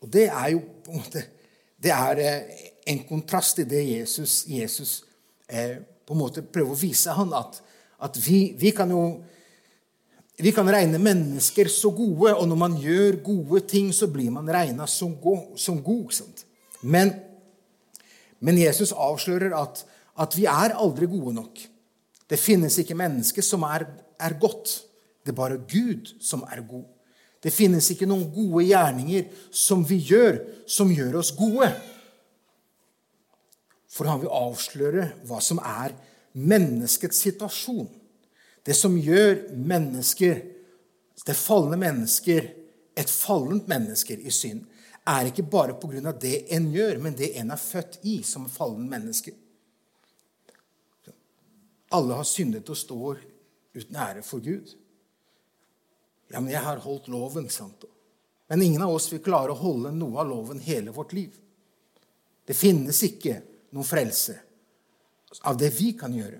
Og 0.00 0.12
det 0.12 0.26
er 0.26 0.48
jo 0.48 0.58
på 0.84 0.90
en 0.90 0.96
måte 0.96 1.22
det 1.82 1.90
er 1.90 2.18
eh, 2.18 2.70
en 2.86 3.04
kontrast 3.04 3.58
i 3.58 3.64
det 3.64 4.00
Jesus, 4.00 4.44
Jesus 4.48 5.04
eh, 5.48 5.78
på 6.04 6.14
en 6.14 6.20
måte 6.20 6.44
prøver 6.44 6.74
å 6.74 6.78
vise 6.78 7.14
han 7.16 7.32
at, 7.36 7.60
at 8.04 8.18
vi, 8.20 8.52
vi 8.58 8.74
kan 8.76 8.90
jo 8.92 9.04
vi 10.36 10.50
kan 10.50 10.66
regne 10.66 10.98
mennesker 10.98 11.68
så 11.70 11.92
gode, 11.94 12.32
og 12.34 12.48
når 12.50 12.58
man 12.58 12.72
gjør 12.82 13.20
gode 13.22 13.60
ting, 13.70 13.92
så 13.94 14.08
blir 14.10 14.32
man 14.34 14.50
regna 14.50 14.86
som, 14.90 15.12
som, 15.54 15.78
god. 15.78 16.42
Men, 16.82 17.12
men, 18.42 18.58
Jesus 18.58 18.90
avslører 18.90 19.54
at, 19.54 19.84
at, 20.18 20.34
vi 20.34 20.48
er 20.50 20.74
aldri 20.74 21.06
gode 21.06 21.36
nok. 21.36 21.62
Det 22.26 22.40
finnes 22.40 22.80
ikke 22.82 22.98
mennesker 22.98 23.46
som 23.46 23.62
er, 23.68 23.86
er 24.18 24.34
godt. 24.40 24.80
Det 25.22 25.30
er 25.30 25.38
bare 25.38 25.62
Gud 25.70 26.10
som 26.18 26.42
er 26.50 26.64
god. 26.66 26.88
Det 27.44 27.52
finnes 27.54 27.86
ikke 27.92 28.08
noen 28.08 28.26
gode 28.34 28.64
gjerninger 28.66 29.28
som 29.54 29.84
vi 29.86 30.00
gjør, 30.02 30.40
som 30.66 30.90
gjør 30.90 31.20
oss 31.20 31.30
gode. 31.36 31.70
For 33.94 34.10
han 34.10 34.22
vil 34.24 34.32
avsløre 34.34 35.06
hva 35.28 35.38
som 35.44 35.60
er 35.62 35.94
menneskets 36.34 37.20
situasjon. 37.28 37.86
Det 38.64 38.74
som 38.74 38.96
gjør 38.98 39.54
mennesker, 39.54 40.40
det 41.24 41.36
falne 41.38 41.78
mennesker, 41.78 42.48
et 42.94 43.10
fallent 43.10 43.68
mennesker 43.70 44.22
i 44.22 44.32
synd, 44.34 44.64
er 45.04 45.28
ikke 45.28 45.44
bare 45.50 45.76
av 45.76 46.18
det 46.18 46.46
en 46.56 46.70
gjør, 46.72 46.98
men 46.98 47.14
det 47.14 47.34
en 47.38 47.50
er 47.52 47.60
født 47.60 47.98
i 48.08 48.22
som 48.24 48.48
fallen 48.48 48.88
menneske. 48.88 49.34
Alle 51.94 52.16
har 52.18 52.26
syndet 52.26 52.70
og 52.70 52.78
står 52.78 53.20
uten 53.74 53.96
ære 53.96 54.22
for 54.22 54.40
Gud. 54.40 54.72
Ja, 56.32 56.40
men 56.40 56.50
jeg 56.50 56.64
har 56.64 56.80
holdt 56.82 57.08
loven, 57.12 57.50
sant? 57.52 57.84
Men 58.48 58.62
ingen 58.62 58.82
av 58.82 58.94
oss 58.94 59.10
vil 59.12 59.22
klare 59.22 59.52
å 59.52 59.60
holde 59.60 59.92
noe 59.94 60.18
av 60.22 60.28
loven 60.28 60.62
hele 60.64 60.90
vårt 60.94 61.12
liv. 61.12 61.36
Det 62.44 62.56
finnes 62.56 62.98
ikke 63.06 63.38
noen 63.74 63.86
frelse 63.86 64.36
av 65.42 65.58
det 65.58 65.72
vi 65.74 65.92
kan 65.98 66.14
gjøre. 66.14 66.38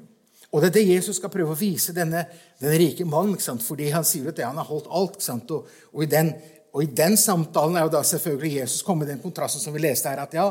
Og 0.55 0.63
det 0.63 0.69
er 0.71 0.75
det 0.77 0.85
Jesus 0.87 1.19
skal 1.19 1.33
prøve 1.35 1.51
å 1.51 1.59
vise 1.59 1.93
denne, 1.97 2.21
denne 2.61 2.77
rike 2.79 3.07
mannen. 3.09 3.41
Fordi 3.41 3.89
han 3.91 4.07
sier 4.07 4.31
at 4.31 4.43
han 4.45 4.61
har 4.61 4.69
holdt 4.69 4.87
alt. 4.87 5.19
Og, 5.51 5.67
og, 5.91 6.03
i 6.05 6.11
den, 6.11 6.31
og, 6.71 6.85
i 6.85 6.93
den, 6.95 7.17
samtalen 7.19 7.79
er 7.79 7.89
jo 7.89 7.95
da 7.97 8.05
selvfølgelig 8.07 8.61
Jesus 8.61 8.85
kommet 8.87 9.09
i 9.09 9.15
den 9.15 9.23
kontrasten 9.23 9.63
som 9.63 9.75
vi 9.75 9.83
leste 9.83 10.13
her. 10.13 10.23
At 10.23 10.37
ja, 10.37 10.47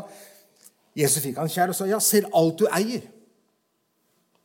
Jesus 0.94 1.24
fikk 1.24 1.40
han 1.40 1.48
kjær 1.48 1.72
og 1.72 1.78
sa 1.78 1.88
ja, 1.88 2.02
selv 2.04 2.36
alt 2.36 2.60
du 2.60 2.68
eier. 2.68 3.06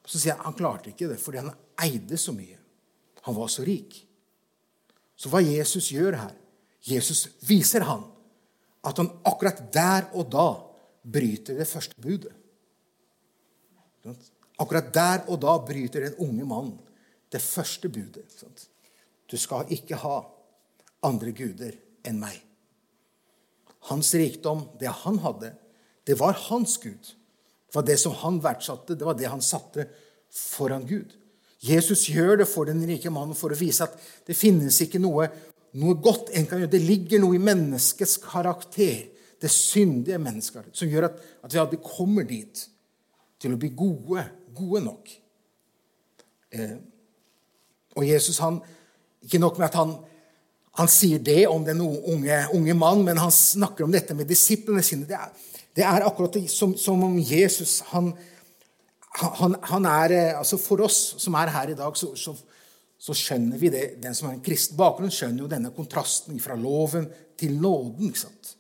Så 0.08 0.15
sier 0.15 0.31
jeg 0.31 0.46
han 0.46 0.55
klarte 0.58 0.93
ikke 0.93 1.12
det 1.12 1.19
fordi 1.22 1.43
han 1.43 1.51
eide 1.84 2.17
så 2.17 2.31
mye. 2.34 2.55
Han 3.27 3.36
var 3.36 3.51
så 3.51 3.67
rik. 3.67 4.00
Så 5.19 5.27
hva 5.27 5.43
Jesus 5.43 5.91
gjør 5.91 6.22
her? 6.22 6.34
Jesus 6.88 7.27
viser 7.43 7.84
han 7.84 8.08
at 8.88 8.96
han 8.96 9.12
akkurat 9.27 9.60
der 9.75 10.08
og 10.15 10.31
da 10.31 10.48
bryter 11.09 11.59
det 11.59 11.67
første 11.69 11.97
budet. 12.01 12.33
Akkurat 14.59 14.91
der 14.93 15.23
og 15.31 15.39
da 15.43 15.55
bryter 15.63 16.07
den 16.07 16.19
unge 16.25 16.45
mannen 16.47 16.77
det 17.31 17.41
første 17.41 17.89
budet. 17.89 18.25
Du 19.29 19.37
skal 19.37 19.69
ikke 19.73 19.99
ha 20.01 20.21
andre 21.05 21.31
guder 21.35 21.75
enn 22.07 22.19
meg. 22.19 22.39
Hans 23.89 24.11
rikdom, 24.17 24.65
det 24.79 24.91
han 25.05 25.21
hadde, 25.23 25.53
det 26.05 26.17
var 26.19 26.35
hans 26.49 26.77
gud. 26.81 27.13
Det 27.69 27.77
var 27.77 27.85
det 27.85 27.99
som 28.01 28.15
han 28.23 28.39
verdsatte, 28.43 28.97
det 28.97 29.05
var 29.05 29.15
det 29.17 29.29
han 29.29 29.43
satte 29.45 29.85
foran 30.33 30.87
Gud. 30.89 31.13
Jesus 31.59 32.07
gjør 32.09 32.39
det 32.41 32.47
for 32.49 32.65
den 32.65 32.81
rike 32.87 33.11
mannen 33.13 33.37
for 33.37 33.53
å 33.53 33.59
vise 33.59 33.85
at 33.85 33.95
det 34.25 34.37
finnes 34.37 34.77
ikke 34.81 35.01
noe, 35.01 35.27
noe 35.77 35.97
godt 36.01 36.31
en 36.33 36.47
kan 36.49 36.61
gjøre. 36.61 36.71
Det 36.71 36.81
ligger 36.81 37.21
noe 37.21 37.37
i 37.37 37.43
menneskets 37.43 38.17
karakter, 38.23 39.05
det 39.39 39.51
syndige 39.53 40.19
mennesker, 40.19 40.67
som 40.75 40.89
gjør 40.91 41.08
at, 41.10 41.22
at 41.43 41.53
vi 41.53 41.62
aldri 41.62 41.79
kommer 41.84 42.27
dit 42.27 42.65
til 43.39 43.55
å 43.55 43.60
bli 43.60 43.72
gode 43.77 44.25
gode 44.60 44.84
nok. 44.84 45.12
Eh, 46.51 46.77
og 47.98 48.08
Jesus, 48.08 48.39
han, 48.43 48.62
Ikke 49.22 49.39
nok 49.39 49.58
med 49.60 49.67
at 49.67 49.75
han, 49.75 49.89
han 50.79 50.88
sier 50.88 51.19
det 51.19 51.41
om 51.51 51.65
den 51.67 51.81
unge, 51.84 52.38
unge 52.55 52.74
mann, 52.74 53.01
men 53.03 53.19
han 53.19 53.34
snakker 53.36 53.84
om 53.84 53.91
dette 53.91 54.15
med 54.15 54.29
disiplene 54.29 54.84
sine. 54.86 55.08
Det 55.10 55.17
er, 55.17 55.34
det 55.75 55.84
er 55.84 56.05
akkurat 56.08 56.38
som, 56.48 56.75
som, 56.79 57.03
om 57.03 57.17
Jesus 57.19 57.81
han, 57.91 58.13
han, 59.19 59.58
han, 59.60 59.89
er 59.89 60.15
eh, 60.15 60.38
altså 60.39 60.60
For 60.62 60.86
oss 60.88 61.01
som 61.19 61.36
er 61.36 61.51
her 61.51 61.74
i 61.74 61.75
dag, 61.75 61.98
så, 62.00 62.13
så, 62.15 62.36
så 63.00 63.17
skjønner 63.17 63.60
vi 63.60 63.74
det. 63.74 63.84
Den 64.03 64.15
som 64.15 64.29
har 64.29 64.38
en 64.38 64.46
kristen 64.46 64.79
bakgrunn, 64.79 65.12
skjønner 65.12 65.43
jo 65.43 65.51
denne 65.51 65.74
kontrasten 65.75 66.39
fra 66.39 66.55
loven 66.55 67.10
til 67.39 67.60
nåden. 67.60 68.08
ikke 68.08 68.24
sant? 68.24 68.55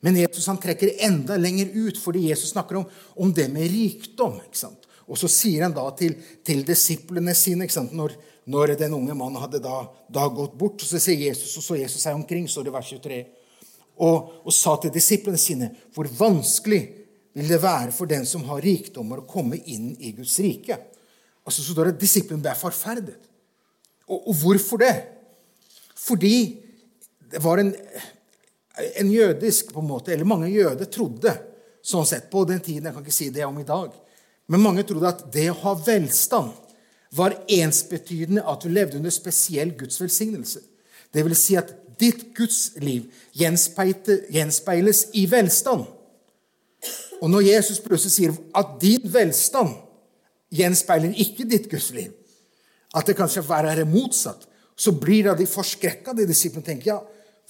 Men 0.00 0.16
Jesus 0.16 0.46
han 0.48 0.60
trekker 0.60 0.94
enda 1.06 1.36
lenger 1.36 1.72
ut, 1.74 1.98
fordi 2.00 2.28
Jesus 2.30 2.54
snakker 2.54 2.80
om, 2.80 2.86
om 3.20 3.32
det 3.36 3.48
med 3.52 3.68
rikdom. 3.68 4.38
ikke 4.46 4.60
sant? 4.62 4.86
Og 5.10 5.18
så 5.18 5.28
sier 5.28 5.66
han 5.66 5.74
da 5.74 5.84
til, 5.98 6.14
til 6.46 6.62
disiplene 6.66 7.34
sine 7.34 7.66
når, 7.90 8.14
når, 8.46 8.76
den 8.78 8.94
unge 8.96 9.16
mannen 9.18 9.42
hadde 9.42 9.60
da, 9.62 9.82
da, 10.08 10.28
gått 10.30 10.54
bort, 10.58 10.84
så 10.86 11.00
sier 11.02 11.28
Jesus, 11.28 11.56
og 11.58 11.66
så 11.66 11.80
Jesus 11.80 12.04
seg 12.06 12.16
omkring, 12.16 12.46
står 12.48 12.68
det 12.68 12.74
vers 12.76 12.92
23, 12.94 13.20
og, 14.00 14.30
og 14.46 14.54
sa 14.54 14.76
til 14.80 14.94
disiplene 14.94 15.40
sine 15.40 15.72
hvor 15.92 16.08
vanskelig 16.16 16.80
vil 17.36 17.50
det 17.50 17.60
være 17.62 17.92
for 17.94 18.10
den 18.10 18.24
som 18.26 18.46
har 18.48 18.62
rikdommer, 18.64 19.20
å 19.20 19.28
komme 19.28 19.58
inn 19.58 19.92
i 19.98 20.14
Guds 20.16 20.38
rike. 20.42 20.78
Altså, 21.44 21.60
så 21.62 21.74
står 21.74 21.90
det 21.90 21.96
at 21.96 22.02
disiplene 22.02 22.42
ble 22.44 22.54
forferdet. 22.58 23.18
Og, 24.10 24.16
og, 24.18 24.34
hvorfor 24.40 24.80
det? 24.82 24.94
Fordi 25.98 26.34
det 27.30 27.42
var 27.44 27.62
en, 27.62 27.74
en 29.00 29.12
jødisk 29.12 29.72
på 29.74 29.80
en 29.80 29.88
måte, 29.88 30.12
Eller 30.12 30.24
mange 30.24 30.50
jøder 30.50 30.84
trodde 30.84 31.34
sånn 31.82 32.06
sett 32.06 32.30
på 32.30 32.44
den 32.44 32.60
tiden. 32.60 32.84
Jeg 32.84 32.94
kan 32.94 33.04
ikke 33.04 33.14
si 33.14 33.30
det 33.30 33.44
om 33.46 33.58
i 33.58 33.66
dag. 33.66 33.92
Men 34.50 34.64
mange 34.64 34.84
trodde 34.84 35.08
at 35.08 35.24
det 35.32 35.48
å 35.50 35.60
ha 35.62 35.74
velstand 35.74 36.50
var 37.16 37.36
ensbetydende 37.50 38.44
at 38.46 38.62
du 38.62 38.70
levde 38.70 38.98
under 38.98 39.10
spesiell 39.14 39.72
Guds 39.78 40.00
velsignelse. 40.00 40.60
Det 41.10 41.24
vil 41.26 41.36
si 41.38 41.56
at 41.58 41.72
ditt 42.00 42.30
Guds 42.36 42.76
liv 42.80 43.08
gjenspeiles 43.36 45.06
i 45.18 45.26
velstand. 45.30 45.86
Og 47.20 47.28
når 47.28 47.48
Jesus 47.50 47.80
plutselig 47.82 48.14
sier 48.14 48.36
at 48.56 48.78
din 48.80 49.04
velstand 49.12 49.74
gjenspeiler 50.54 51.18
ikke 51.20 51.48
ditt 51.48 51.68
Guds 51.70 51.90
liv, 51.94 52.14
at 52.96 53.06
det 53.06 53.18
kanskje 53.18 53.44
være 53.46 53.84
motsatt, 53.86 54.46
så 54.80 54.94
blir 54.96 55.28
da 55.28 55.34
de 55.36 55.46
forskrekka, 55.46 56.14
de 56.16 56.24
disiplene. 56.26 56.64
tenker, 56.64 56.94
ja, 56.94 57.00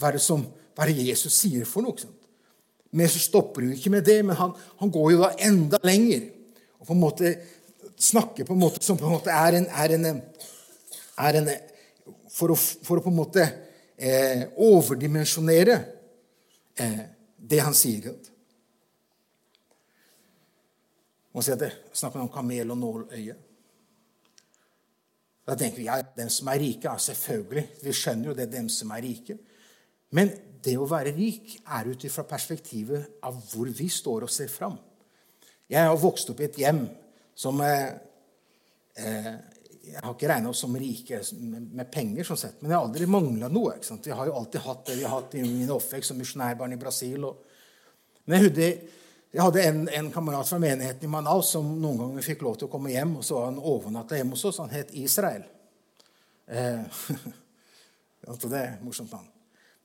hva 0.00 0.08
er 0.08 0.18
det 0.18 0.24
som, 0.24 0.42
hva 0.74 0.86
er 0.86 0.92
det 0.94 1.08
Jesus 1.10 1.36
sier 1.42 1.68
for 1.68 1.84
noe? 1.84 2.10
Men 2.90 3.10
så 3.10 3.22
stopper 3.22 3.66
jo 3.66 3.74
ikke 3.76 3.92
med 3.94 4.06
det, 4.06 4.18
men 4.26 4.38
han, 4.38 4.52
han 4.80 4.92
går 4.92 5.12
jo 5.14 5.22
da 5.22 5.30
enda 5.46 5.78
lenger 5.86 6.28
og 6.80 6.88
på 6.88 6.94
en 6.96 7.02
måte 7.02 7.34
snakker 8.00 8.46
på 8.48 8.56
en 8.56 8.62
måte 8.62 8.82
som 8.84 8.98
på 8.98 9.06
en 9.06 9.18
måte 9.18 9.32
er 9.34 9.58
en, 9.58 9.66
er 9.68 9.94
en, 9.96 10.06
er 11.20 11.38
en 11.40 11.50
for, 12.32 12.54
å, 12.54 12.56
for, 12.56 12.98
å, 12.98 13.04
på 13.04 13.12
en 13.12 13.18
måte 13.18 13.44
eh, 14.00 14.46
overdimensjonere 14.56 15.76
eh, 16.80 17.02
det 17.36 17.60
han 17.60 17.76
sier. 17.76 18.14
Man 21.30 21.44
sier 21.44 21.58
at 21.58 21.64
det 21.66 21.72
snakker 21.98 22.22
om 22.22 22.32
kamel 22.32 22.72
og 22.72 22.80
nåløye. 22.80 23.36
Da 25.46 25.56
tenker 25.58 25.82
vi 25.82 25.88
ja, 25.88 25.98
dem 26.16 26.30
som 26.32 26.48
er 26.52 26.60
rike, 26.62 26.86
ja, 26.88 26.96
selvfølgelig. 27.00 27.66
Vi 27.84 27.94
skjønner 27.96 28.30
jo 28.30 28.38
det, 28.38 28.48
dem 28.52 28.68
som 28.72 28.92
er 28.94 29.04
rike. 29.04 29.36
Men 30.16 30.30
det 30.64 30.76
å 30.78 30.88
være 30.88 31.12
rik 31.16 31.56
er 31.62 31.90
ut 31.90 32.04
ifra 32.04 32.24
perspektivet 32.28 33.20
av 33.26 33.36
hvor 33.50 33.70
vi 33.74 33.88
står 33.92 34.26
og 34.26 34.32
ser 34.32 34.50
fram. 34.52 34.76
Jeg 35.70 35.86
har 35.86 35.98
vokst 36.02 36.32
opp 36.32 36.40
i 36.42 36.48
et 36.48 36.58
hjem 36.64 36.84
som 37.38 37.60
eh, 37.64 37.88
eh 38.96 39.32
Jeg 39.90 40.02
har 40.04 40.12
ikke 40.12 40.28
regna 40.28 40.50
oss 40.52 40.60
som 40.62 40.74
rike 40.76 41.18
med, 41.40 41.62
med, 41.74 41.88
penger, 41.90 42.22
sånn 42.22 42.38
sett, 42.38 42.58
men 42.60 42.70
jeg 42.70 42.76
har 42.76 42.84
aldri 42.84 43.06
mangla 43.10 43.48
noe. 43.50 43.72
Vi 43.80 44.12
har 44.14 44.28
jo 44.28 44.34
alltid 44.38 44.60
hatt 44.62 44.84
det 44.86 44.96
vi 45.00 45.06
har 45.06 45.14
hatt 45.16 45.34
i 45.34 45.40
min 45.42 45.72
oppvekst 45.72 46.12
som 46.12 46.20
misjonærbarn 46.20 46.76
i 46.76 46.78
Brasil. 46.78 47.24
Og, 47.26 47.40
men 48.28 48.36
jeg, 48.36 48.44
hadde, 48.44 48.68
jeg 49.32 49.42
hadde 49.42 49.64
en, 49.64 49.80
en, 49.98 50.10
kamerat 50.14 50.46
fra 50.46 50.60
menigheten 50.62 51.08
i 51.08 51.10
Manaus 51.10 51.50
som 51.56 51.72
noen 51.80 51.98
ganger 52.04 52.28
fikk 52.28 52.44
lov 52.46 52.60
til 52.60 52.68
å 52.68 52.70
komme 52.70 52.92
hjem, 52.92 53.16
og 53.18 53.26
så 53.26 53.40
var 53.40 53.48
han 53.48 53.58
overnatta 53.72 54.20
hjemme 54.20 54.36
hos 54.36 54.46
oss. 54.52 54.60
Han 54.62 54.70
het 54.76 54.94
Israel. 55.00 55.48
Eh, 56.46 57.02
det 58.44 58.62
er 58.62 58.78
morsomt 58.84 59.16
navn. 59.16 59.26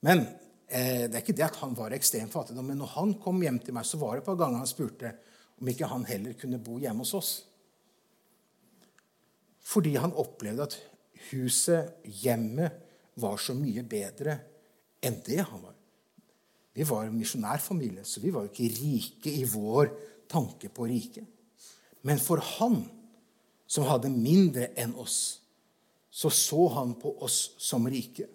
Men 0.06 0.26
det 0.66 1.14
er 1.14 1.20
ikke 1.22 1.36
det 1.36 1.46
at 1.46 1.60
han 1.62 1.76
var 1.78 1.94
ekstremt 1.94 2.32
fattigdom, 2.34 2.66
men 2.72 2.80
når 2.82 2.94
han 2.96 3.12
kom 3.22 3.38
hjem 3.44 3.60
til 3.62 3.76
meg, 3.76 3.86
så 3.86 4.00
var 4.00 4.16
det 4.16 4.24
et 4.24 4.28
par 4.28 4.38
ganger 4.40 4.64
han 4.64 4.70
spurte 4.70 5.12
om 5.60 5.70
ikke 5.70 5.88
han 5.88 6.06
heller 6.08 6.34
kunne 6.38 6.58
bo 6.62 6.80
hjemme 6.82 7.04
hos 7.04 7.14
oss. 7.16 7.30
Fordi 9.66 9.94
han 9.98 10.14
opplevde 10.18 10.66
at 10.66 10.76
huset, 11.30 11.96
hjemmet, 12.22 12.82
var 13.16 13.38
så 13.40 13.54
mye 13.56 13.80
bedre 13.88 14.34
enn 15.00 15.16
det 15.24 15.40
han 15.40 15.62
var. 15.62 15.72
Vi 16.76 16.84
var 16.84 17.06
en 17.06 17.16
misjonærfamilie, 17.16 18.04
så 18.04 18.20
vi 18.20 18.32
var 18.34 18.44
jo 18.44 18.52
ikke 18.52 18.74
rike 18.76 19.32
i 19.32 19.46
vår 19.48 19.88
tanke 20.28 20.68
på 20.68 20.84
riket. 20.90 21.24
Men 22.04 22.20
for 22.20 22.42
han, 22.58 22.82
som 23.66 23.88
hadde 23.88 24.12
mindre 24.12 24.68
enn 24.76 24.92
oss, 25.00 25.40
så 26.12 26.28
så 26.32 26.66
han 26.76 26.92
på 27.00 27.14
oss 27.24 27.56
som 27.60 27.88
rike. 27.88 28.28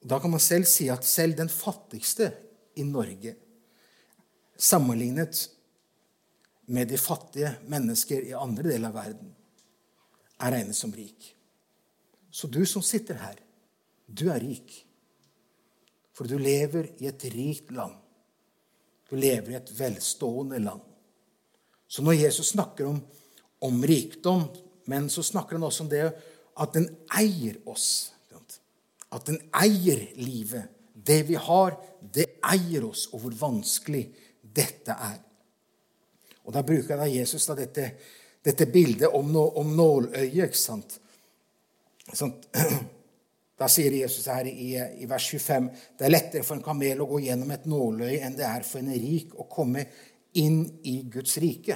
Da 0.00 0.20
kan 0.20 0.30
man 0.30 0.42
selv 0.42 0.68
si 0.70 0.88
at 0.92 1.06
selv 1.06 1.36
den 1.38 1.50
fattigste 1.50 2.30
i 2.78 2.84
Norge 2.86 3.34
sammenlignet 4.58 5.48
med 6.68 6.88
de 6.90 6.98
fattige 6.98 7.54
mennesker 7.66 8.26
i 8.28 8.36
andre 8.36 8.66
deler 8.68 8.90
av 8.90 8.98
verden, 8.98 9.30
er 10.38 10.54
regnet 10.54 10.76
som 10.76 10.92
rik. 10.94 11.32
Så 12.30 12.46
du 12.46 12.60
som 12.66 12.84
sitter 12.84 13.18
her, 13.22 13.38
du 14.06 14.28
er 14.30 14.42
rik. 14.42 14.74
For 16.14 16.28
du 16.28 16.38
lever 16.38 16.90
i 16.98 17.08
et 17.08 17.24
rikt 17.32 17.72
land. 17.74 17.94
Du 19.08 19.16
lever 19.16 19.54
i 19.54 19.58
et 19.58 19.72
velstående 19.78 20.58
land. 20.60 20.82
Så 21.88 22.04
når 22.04 22.18
Jesus 22.20 22.52
snakker 22.52 22.90
om, 22.90 23.00
om 23.64 23.84
rikdom, 23.86 24.44
men 24.90 25.08
så 25.10 25.22
snakker 25.24 25.56
han 25.56 25.66
også 25.66 25.86
om 25.86 25.90
det 25.92 26.04
at 26.58 26.74
den 26.74 26.88
eier 27.16 27.56
oss. 27.68 28.12
At 29.14 29.28
den 29.30 29.40
eier 29.56 30.02
livet. 30.20 30.74
Det 30.92 31.22
vi 31.28 31.38
har, 31.40 31.76
det 32.12 32.26
eier 32.44 32.84
oss, 32.88 33.06
og 33.12 33.22
hvor 33.22 33.36
vanskelig 33.38 34.04
dette 34.42 34.92
er. 34.92 35.18
Og 36.44 36.52
Da 36.52 36.62
bruker 36.64 36.96
da 36.96 37.06
Jesus 37.08 37.46
da 37.46 37.54
dette, 37.56 37.90
dette 38.44 38.66
bildet 38.72 39.12
om, 39.14 39.32
no, 39.32 39.44
om 39.60 39.74
nåløyet. 39.76 40.34
ikke 40.48 40.58
sant? 40.58 40.98
Sånn, 42.12 42.34
Da 43.58 43.66
sier 43.66 43.90
Jesus 43.90 44.28
her 44.30 44.46
i, 44.46 44.76
i, 45.02 45.06
vers 45.10 45.24
25 45.32 45.64
det 45.98 46.04
er 46.06 46.12
lettere 46.12 46.46
for 46.46 46.54
en 46.54 46.62
kamel 46.62 47.00
å 47.02 47.08
gå 47.10 47.24
gjennom 47.24 47.50
et 47.50 47.64
nåløye 47.66 48.20
enn 48.22 48.36
det 48.38 48.44
er 48.46 48.62
for 48.62 48.78
en 48.78 48.92
rik 48.94 49.32
å 49.34 49.48
komme 49.50 49.82
inn 50.38 50.60
i 50.86 51.00
Guds 51.10 51.34
rike. 51.42 51.74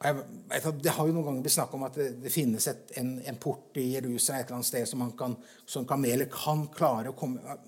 Det 0.00 0.92
har 0.96 1.06
jo 1.06 1.12
noen 1.12 1.26
ganger 1.26 1.42
blitt 1.44 1.54
snakk 1.58 1.74
om 1.76 1.82
at 1.84 1.96
det, 1.98 2.06
det 2.22 2.32
finnes 2.32 2.66
et, 2.70 2.94
en, 3.00 3.18
en, 3.20 3.38
port 3.40 3.76
i 3.76 3.90
Jerusalem 3.98 4.40
et 4.40 4.46
eller 4.46 4.56
annet 4.56 4.68
sted 4.70 4.88
som, 4.88 5.02
kan, 5.18 5.34
som 5.68 5.84
kameler 5.88 6.30
kan 6.32 6.62
klare 6.72 7.12
å 7.12 7.18
komme 7.18 7.58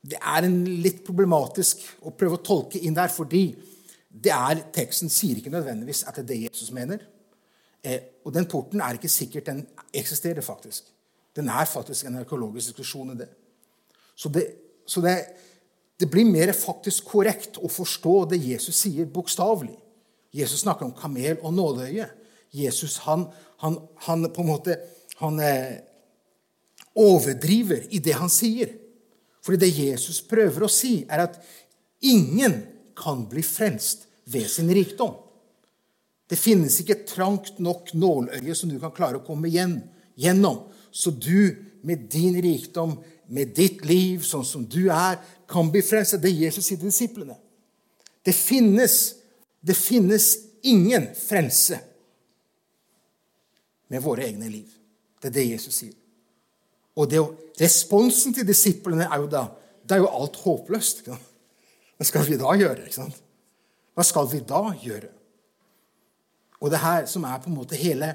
Det 0.00 0.16
er 0.16 0.48
litt 0.48 1.02
problematisk 1.04 1.84
å 2.08 2.14
prøve 2.16 2.38
å 2.38 2.44
tolke 2.44 2.80
inn 2.80 2.96
der, 2.96 3.12
fordi 3.12 3.50
det 4.08 4.32
er, 4.32 4.62
teksten 4.72 5.12
sier 5.12 5.40
ikke 5.40 5.52
nødvendigvis 5.52 6.04
at 6.08 6.16
det 6.16 6.24
er 6.24 6.30
det 6.30 6.40
Jesus 6.46 6.72
mener. 6.72 7.04
Eh, 7.84 8.00
og 8.24 8.32
den 8.32 8.46
porten 8.48 8.80
er 8.80 8.96
ikke 8.96 9.12
sikkert 9.12 9.48
den 9.50 9.64
eksisterer, 9.92 10.44
faktisk. 10.44 10.88
Den 11.36 11.50
er 11.52 11.66
faktisk 11.68 12.06
en 12.06 12.20
arkeologisk 12.20 12.72
diskusjon 12.72 13.12
i 13.12 13.18
det. 13.18 13.28
Så, 14.14 14.30
det, 14.32 14.46
så 14.86 15.02
det, 15.04 15.16
det, 16.00 16.08
blir 16.10 16.28
mer 16.30 16.52
faktisk 16.56 17.10
korrekt 17.10 17.58
å 17.58 17.68
forstå 17.68 18.14
det 18.30 18.40
Jesus 18.40 18.78
sier, 18.86 19.08
bokstavelig. 19.10 19.76
Jesus 20.34 20.64
snakker 20.64 20.88
om 20.88 20.94
kamel 20.98 21.38
og 21.42 21.54
nåløye. 21.54 22.08
Jesus 22.54 22.98
han, 23.06 23.28
han, 23.62 23.78
han 24.06 24.28
på 24.34 24.42
en 24.42 24.50
måte 24.50 24.78
han 25.20 25.38
eh, 25.42 25.76
overdriver 26.98 27.86
i 27.94 28.00
det 28.02 28.16
han 28.18 28.32
sier. 28.32 28.72
Fordi 29.44 29.60
det 29.60 29.74
Jesus 29.76 30.22
prøver 30.26 30.64
å 30.64 30.72
si, 30.72 31.02
er 31.06 31.26
at 31.26 31.38
ingen 32.04 32.62
kan 32.98 33.26
bli 33.30 33.42
frelst 33.44 34.08
ved 34.30 34.48
sin 34.50 34.70
rikdom. 34.72 35.14
Det 36.30 36.38
finnes 36.40 36.78
ikke 36.80 36.96
et 36.96 37.08
trangt 37.10 37.58
nok 37.62 37.92
nåløye 37.92 38.54
som 38.56 38.70
du 38.72 38.78
kan 38.80 38.94
klare 38.94 39.20
å 39.20 39.26
komme 39.26 39.50
gjennom, 39.52 40.62
så 40.90 41.12
du 41.12 41.52
med 41.84 42.06
din 42.08 42.38
rikdom, 42.40 42.96
med 43.28 43.52
ditt 43.56 43.84
liv, 43.84 44.22
sånn 44.24 44.46
som 44.46 44.64
du 44.64 44.88
er, 44.92 45.18
kan 45.50 45.68
bli 45.72 45.82
frelst. 45.84 46.16
Det 46.22 46.30
er 46.30 46.46
Jesus 46.46 46.64
sier 46.64 46.80
til 46.80 46.88
disiplene. 46.88 47.36
Det 48.24 48.32
finnes, 48.32 48.96
det 49.64 49.76
finnes 49.76 50.30
ingen 50.62 51.08
frelse 51.16 51.78
med 53.88 54.02
våre 54.04 54.26
egne 54.28 54.48
liv. 54.48 54.68
Det 55.20 55.30
er 55.30 55.36
det 55.38 55.44
Jesus 55.48 55.80
sier. 55.80 55.94
Og 56.94 57.08
det, 57.10 57.20
responsen 57.60 58.34
til 58.36 58.46
disiplene 58.46 59.08
er 59.08 59.22
jo 59.22 59.30
da 59.30 59.44
det 59.84 59.98
er 59.98 60.00
jo 60.00 60.12
alt 60.16 60.38
håpløst. 60.40 61.02
Hva 61.04 62.06
skal 62.08 62.24
vi 62.24 62.38
da 62.40 62.54
gjøre? 62.56 62.88
Hva 63.94 64.06
skal 64.06 64.30
vi 64.30 64.40
da 64.48 64.62
gjøre? 64.80 65.10
Og 66.64 66.72
det 66.72 66.80
her 66.80 67.04
som 67.10 67.26
er 67.28 67.42
på 67.42 67.50
en 67.50 67.58
måte 67.58 67.76
hele, 67.76 68.14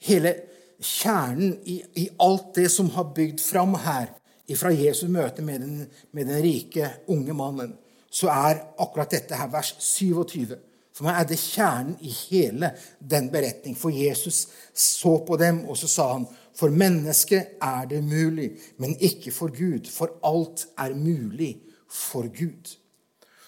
hele 0.00 0.32
kjernen 0.80 1.58
i, 1.68 1.82
i, 2.00 2.08
alt 2.20 2.54
det 2.56 2.70
som 2.72 2.88
har 2.96 3.12
bygd 3.14 3.42
fram 3.44 3.76
her 3.84 4.08
fra 4.56 4.72
Jesus' 4.72 5.08
møte 5.08 5.44
med 5.44 5.60
den, 5.60 5.76
med 6.12 6.26
den, 6.28 6.42
rike, 6.44 6.88
unge 7.12 7.32
mannen, 7.36 7.70
så 8.12 8.28
er 8.32 8.58
akkurat 8.80 9.12
dette 9.12 9.36
her 9.36 9.48
vers 9.52 9.74
27. 9.80 10.56
For 10.92 11.06
meg 11.06 11.20
er 11.22 11.28
det 11.30 11.40
kjernen 11.40 11.96
i 12.04 12.12
hele 12.28 12.72
den 12.98 13.30
beretning. 13.32 13.76
For 13.78 13.94
Jesus 13.94 14.46
så 14.76 15.16
på 15.26 15.38
dem, 15.40 15.64
og 15.68 15.78
så 15.80 15.88
sa 15.88 16.08
han 16.12 16.28
for 16.56 16.68
mennesket 16.68 17.56
er 17.64 17.86
det 17.88 18.02
mulig, 18.04 18.50
men 18.76 18.92
ikke 19.00 19.32
for 19.32 19.52
Gud. 19.56 19.88
For 19.88 20.18
alt 20.24 20.66
er 20.78 20.94
mulig 20.94 21.56
for 21.88 22.28
Gud. 22.28 22.76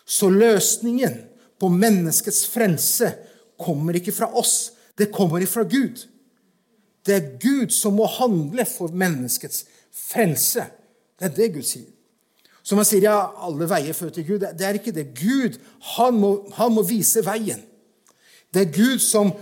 Så 0.04 0.30
løsningen 0.32 1.18
på 1.60 1.68
menneskets 1.68 2.46
frelse 2.48 3.12
kommer 3.60 3.96
ikke 3.96 4.12
fra 4.12 4.30
oss. 4.36 4.72
Det 4.98 5.12
kommer 5.12 5.44
ifra 5.44 5.62
Gud. 5.62 6.06
Det 7.06 7.14
er 7.14 7.32
Gud 7.40 7.70
som 7.70 7.98
må 7.98 8.06
handle 8.08 8.64
for 8.68 8.92
menneskets 8.92 9.66
frelse. 9.92 10.64
Det 11.18 11.28
er 11.28 11.36
det 11.36 11.52
Gud 11.54 11.66
sier. 11.68 11.93
Som 12.64 12.80
han 12.80 12.88
sier, 12.88 13.04
ja, 13.04 13.18
alle 13.44 13.68
veier 13.68 13.96
fører 13.96 14.14
til 14.16 14.26
Gud. 14.28 14.44
Det 14.56 14.64
er 14.64 14.78
ikke 14.78 14.94
det. 14.96 15.10
Gud 15.18 15.58
han 15.94 16.16
må, 16.16 16.30
han 16.56 16.72
må 16.72 16.84
vise 16.88 17.20
veien. 17.26 17.60
Det 18.54 18.62
er 18.62 18.72
Gud 18.72 19.02
som, 19.04 19.32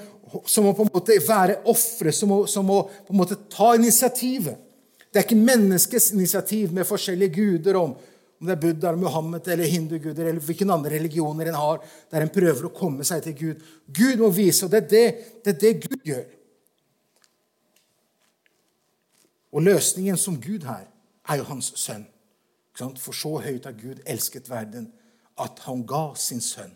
som 0.48 0.66
må 0.66 0.72
på 0.74 0.86
en 0.86 0.90
måte 0.94 1.18
være 1.22 1.60
offeret, 1.70 2.16
som, 2.16 2.34
som, 2.50 2.66
må 2.66 2.80
på 3.06 3.14
en 3.14 3.20
måte 3.20 3.38
ta 3.52 3.74
initiativet. 3.78 4.58
Det 5.12 5.20
er 5.20 5.26
ikke 5.26 5.38
menneskets 5.38 6.10
initiativ 6.16 6.72
med 6.74 6.88
forskjellige 6.88 7.36
guder 7.36 7.78
om 7.82 7.94
om 8.42 8.48
det 8.48 8.56
er 8.56 8.60
Buddha, 8.60 8.88
eller 8.88 8.98
Muhammed 8.98 9.48
eller 9.54 9.70
hinduguder 9.70 10.26
eller 10.26 10.42
hvilke 10.42 10.66
andre 10.66 10.90
religioner 10.96 11.46
en 11.46 11.54
har, 11.54 11.76
der 12.10 12.24
en 12.24 12.32
prøver 12.34 12.64
å 12.66 12.72
komme 12.74 13.04
seg 13.06 13.20
til 13.22 13.36
Gud. 13.38 13.60
Gud 13.86 14.18
må 14.18 14.32
vise, 14.34 14.64
og 14.66 14.72
det 14.72 14.80
er 14.80 14.88
det, 14.90 15.02
det, 15.44 15.52
er 15.52 15.60
det 15.60 15.70
Gud 15.84 16.08
gjør. 16.08 16.24
Og 19.54 19.62
løsningen 19.62 20.18
som 20.18 20.40
Gud 20.42 20.66
her, 20.66 20.88
er 21.30 21.38
jo 21.38 21.46
hans 21.52 21.70
sønn. 21.78 22.02
For 23.00 23.16
så 23.16 23.36
høyt 23.44 23.66
har 23.68 23.76
Gud 23.78 24.02
elsket 24.06 24.50
verden 24.50 24.90
at 25.40 25.62
han 25.66 25.84
ga 25.88 26.12
sin 26.18 26.40
sønn. 26.44 26.72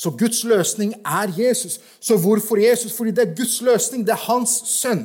Så 0.00 0.10
Guds 0.16 0.44
løsning 0.48 0.94
er 1.04 1.28
Jesus. 1.36 1.80
Så 2.00 2.16
hvorfor 2.16 2.56
Jesus? 2.56 2.92
Fordi 2.96 3.10
det 3.10 3.28
er 3.28 3.34
Guds 3.36 3.60
løsning. 3.60 4.06
Det 4.06 4.14
er 4.14 4.28
hans 4.30 4.54
sønn 4.64 5.04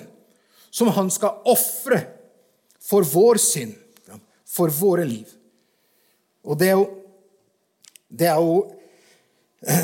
som 0.71 0.87
han 0.95 1.09
skal 1.11 1.41
ofre 1.45 1.99
for 2.79 3.03
vår 3.03 3.39
synd 3.43 3.73
for 4.55 4.71
våre 4.71 5.03
liv. 5.07 5.27
Og 6.43 6.59
det 6.59 6.69
er 6.69 6.77
jo 6.79 7.01
Det 8.19 8.27
er 8.27 8.35
jo 8.35 8.75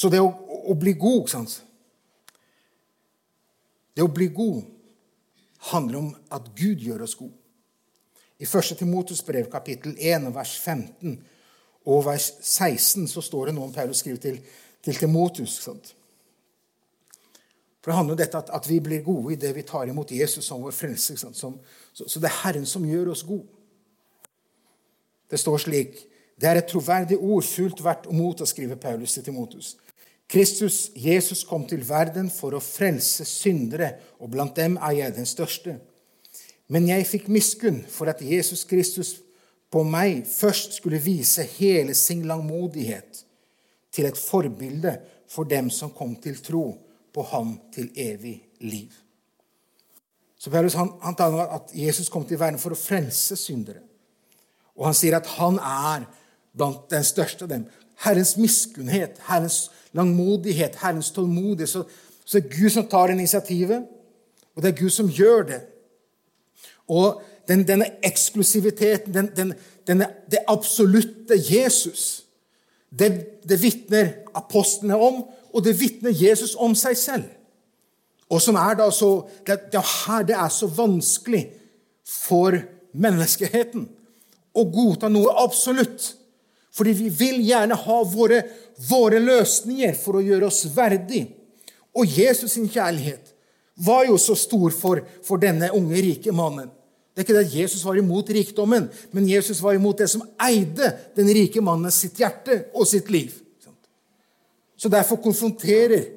Så 0.00 0.10
det 0.10 0.20
å, 0.20 0.28
å 0.66 0.74
bli 0.74 0.92
god, 0.98 1.20
ikke 1.22 1.30
sant 1.30 1.62
Det 3.96 4.02
å 4.02 4.10
bli 4.10 4.26
god 4.34 4.64
handler 5.70 5.98
om 5.98 6.10
at 6.34 6.50
Gud 6.58 6.82
gjør 6.82 7.06
oss 7.06 7.14
gode. 7.14 7.38
I 8.44 8.46
1. 8.46 8.76
Timotus 8.78 9.22
brev, 9.24 9.48
kapittel 9.50 9.94
1, 9.96 10.28
vers 10.34 10.58
15 10.60 11.14
og 11.88 12.04
vers 12.04 12.26
16, 12.40 13.06
så 13.08 13.22
står 13.24 13.48
det 13.48 13.54
noe 13.56 13.70
om 13.70 13.72
Paulus 13.72 14.02
skriver 14.02 14.20
til, 14.20 14.40
til 14.84 14.98
Timotus. 15.00 15.54
Sant? 15.64 15.94
For 17.80 17.92
Det 17.92 17.96
handler 17.96 18.16
om 18.16 18.20
dette 18.20 18.40
at, 18.40 18.50
at, 18.52 18.68
vi 18.68 18.80
blir 18.84 19.04
gode 19.04 19.32
i 19.32 19.40
det 19.40 19.54
vi 19.56 19.64
tar 19.64 19.88
imot 19.88 20.12
Jesus 20.12 20.44
som 20.44 20.60
vår 20.64 20.76
frelse. 20.76 21.16
Så, 21.20 21.52
så, 21.94 22.20
det 22.20 22.28
er 22.28 22.40
Herren 22.42 22.68
som 22.68 22.84
gjør 22.84 23.14
oss 23.14 23.24
gode. 23.24 23.48
Det 25.30 25.40
står 25.40 25.64
slik 25.64 25.96
Det 26.40 26.48
er 26.50 26.58
et 26.58 26.68
troverdig 26.68 27.16
ord 27.16 27.44
fullt 27.46 27.80
verdt 27.84 28.08
å 28.10 28.16
motta, 28.16 28.44
skriver 28.44 28.76
Paulus 28.80 29.14
til 29.14 29.24
Timotus. 29.24 29.76
Kristus, 30.28 30.90
Jesus, 30.96 31.44
kom 31.46 31.64
til 31.68 31.84
verden 31.86 32.26
for 32.32 32.56
å 32.56 32.60
frelse 32.60 33.24
syndere, 33.28 33.92
og 34.18 34.32
blant 34.32 34.56
dem 34.56 34.74
er 34.82 34.96
jeg 34.98 35.14
den 35.14 35.28
største. 35.28 35.76
Men 36.68 36.88
jeg 36.88 37.06
fikk 37.06 37.28
miskunn 37.32 37.82
for 37.90 38.08
at 38.08 38.22
Jesus 38.24 38.64
Kristus 38.64 39.16
på 39.72 39.82
meg 39.84 40.22
først 40.28 40.78
skulle 40.78 41.02
vise 41.02 41.44
hele 41.56 41.94
sin 41.98 42.22
langmodighet 42.28 43.24
til 43.94 44.08
et 44.08 44.18
forbilde 44.18 44.96
for 45.30 45.48
dem 45.48 45.70
som 45.70 45.92
kom 45.94 46.14
til 46.22 46.38
tro 46.42 46.66
på 47.14 47.22
ham 47.30 47.56
til 47.74 47.90
evig 47.96 48.36
liv. 48.60 48.90
Så 50.38 50.50
Paulus 50.50 50.76
han, 50.76 50.90
han 51.02 51.16
taler 51.16 51.50
at 51.56 51.70
Jesus 51.74 52.08
kom 52.08 52.26
til 52.28 52.38
verden 52.40 52.60
for 52.60 52.74
å 52.74 52.78
frelse 52.78 53.36
syndere. 53.38 53.82
Og 54.74 54.88
han 54.88 54.96
sier 54.96 55.16
at 55.16 55.30
han 55.38 55.58
er 55.58 56.06
blant 56.54 56.88
den 56.90 57.06
største 57.06 57.46
av 57.46 57.52
dem. 57.52 57.66
Herrens 58.04 58.34
miskunnhet, 58.36 59.20
Herrens 59.28 59.70
langmodighet, 59.96 60.76
Herrens 60.82 61.12
tålmodighet. 61.14 61.70
Så, 61.70 61.84
så 62.24 62.38
det 62.38 62.44
er 62.44 62.56
Gud 62.58 62.74
som 62.74 62.88
tar 62.90 63.14
initiativet, 63.14 63.86
og 64.54 64.62
det 64.62 64.72
er 64.72 64.82
Gud 64.82 64.92
som 64.94 65.10
gjør 65.10 65.46
det. 65.48 65.60
Og 66.88 67.22
den, 67.48 67.64
denne 67.68 67.90
eksklusiviteten, 68.04 69.14
den, 69.14 69.30
den, 69.36 69.54
denne, 69.86 70.08
det 70.30 70.44
absolutte 70.48 71.36
Jesus, 71.38 72.24
det, 72.90 73.10
det 73.48 73.62
vitner 73.62 74.12
apostlene 74.36 74.96
om, 74.96 75.24
og 75.54 75.64
det 75.64 75.74
vitner 75.80 76.14
Jesus 76.14 76.54
om 76.54 76.74
seg 76.78 76.98
selv. 76.98 77.26
Og 78.30 78.40
som 78.42 78.56
er 78.58 78.78
da 78.78 78.88
så, 78.92 79.10
det, 79.46 79.68
det, 79.72 79.82
her 79.82 80.24
det 80.26 80.36
er 80.38 80.50
så 80.50 80.68
vanskelig 80.70 81.44
for 82.04 82.56
menneskeheten 82.94 83.86
å 84.54 84.64
godta 84.70 85.10
noe 85.12 85.34
absolutt. 85.42 86.14
Fordi 86.74 86.94
vi 86.98 87.10
vil 87.14 87.42
gjerne 87.46 87.76
ha 87.78 87.98
våre, 88.08 88.40
våre 88.88 89.20
løsninger 89.22 89.94
for 89.98 90.18
å 90.18 90.24
gjøre 90.24 90.48
oss 90.48 90.64
verdig. 90.74 91.26
Og 91.94 92.10
Jesus 92.10 92.56
sin 92.56 92.70
kjærlighet 92.70 93.33
var 93.74 94.04
jo 94.06 94.18
så 94.18 94.36
stor 94.38 94.70
for, 94.74 95.02
for 95.26 95.40
denne 95.42 95.70
unge, 95.74 96.02
rike 96.02 96.32
mannen. 96.34 96.70
Det 97.14 97.22
er 97.22 97.26
ikke 97.26 97.36
det 97.36 97.46
at 97.46 97.54
Jesus 97.54 97.84
var 97.86 97.98
imot 97.98 98.30
rikdommen, 98.34 98.88
men 99.14 99.28
Jesus 99.30 99.60
var 99.62 99.76
imot 99.76 100.00
det 100.02 100.08
som 100.10 100.24
eide 100.42 100.90
den 101.14 101.30
rike 101.34 101.62
mannen 101.62 101.92
sitt 101.94 102.18
hjerte 102.18 102.64
og 102.74 102.88
sitt 102.90 103.10
liv. 103.10 103.34
Så 104.76 104.90
Derfor 104.90 105.20
konfronterer 105.22 106.08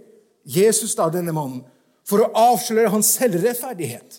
Jesus 0.44 0.96
da 0.98 1.06
denne 1.14 1.36
mannen 1.36 1.62
for 2.08 2.24
å 2.24 2.32
avsløre 2.50 2.90
hans 2.90 3.12
selvrettferdighet. 3.18 4.18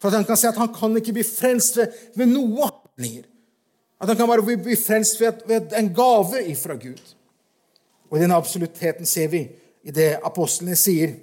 For 0.00 0.08
at 0.08 0.20
han 0.20 0.26
kan 0.28 0.38
si 0.38 0.48
at 0.48 0.58
han 0.60 0.72
kan 0.72 0.96
ikke 0.96 1.14
bli 1.16 1.26
frelst 1.26 1.78
ved, 1.80 1.92
ved 2.16 2.30
noe 2.30 2.70
handlinger. 2.70 3.26
At 4.00 4.10
han 4.10 4.18
kan 4.18 4.30
bare 4.30 4.44
bli 4.44 4.76
frelst 4.78 5.20
ved, 5.20 5.44
ved 5.48 5.76
en 5.76 5.92
gave 5.96 6.40
ifra 6.52 6.76
Gud. 6.80 7.00
Og 8.10 8.18
i 8.18 8.24
den 8.24 8.34
absoluttheten 8.34 9.08
ser 9.08 9.30
vi 9.32 9.44
i 9.84 9.92
det 9.94 10.14
apostlene 10.24 10.76
sier 10.78 11.16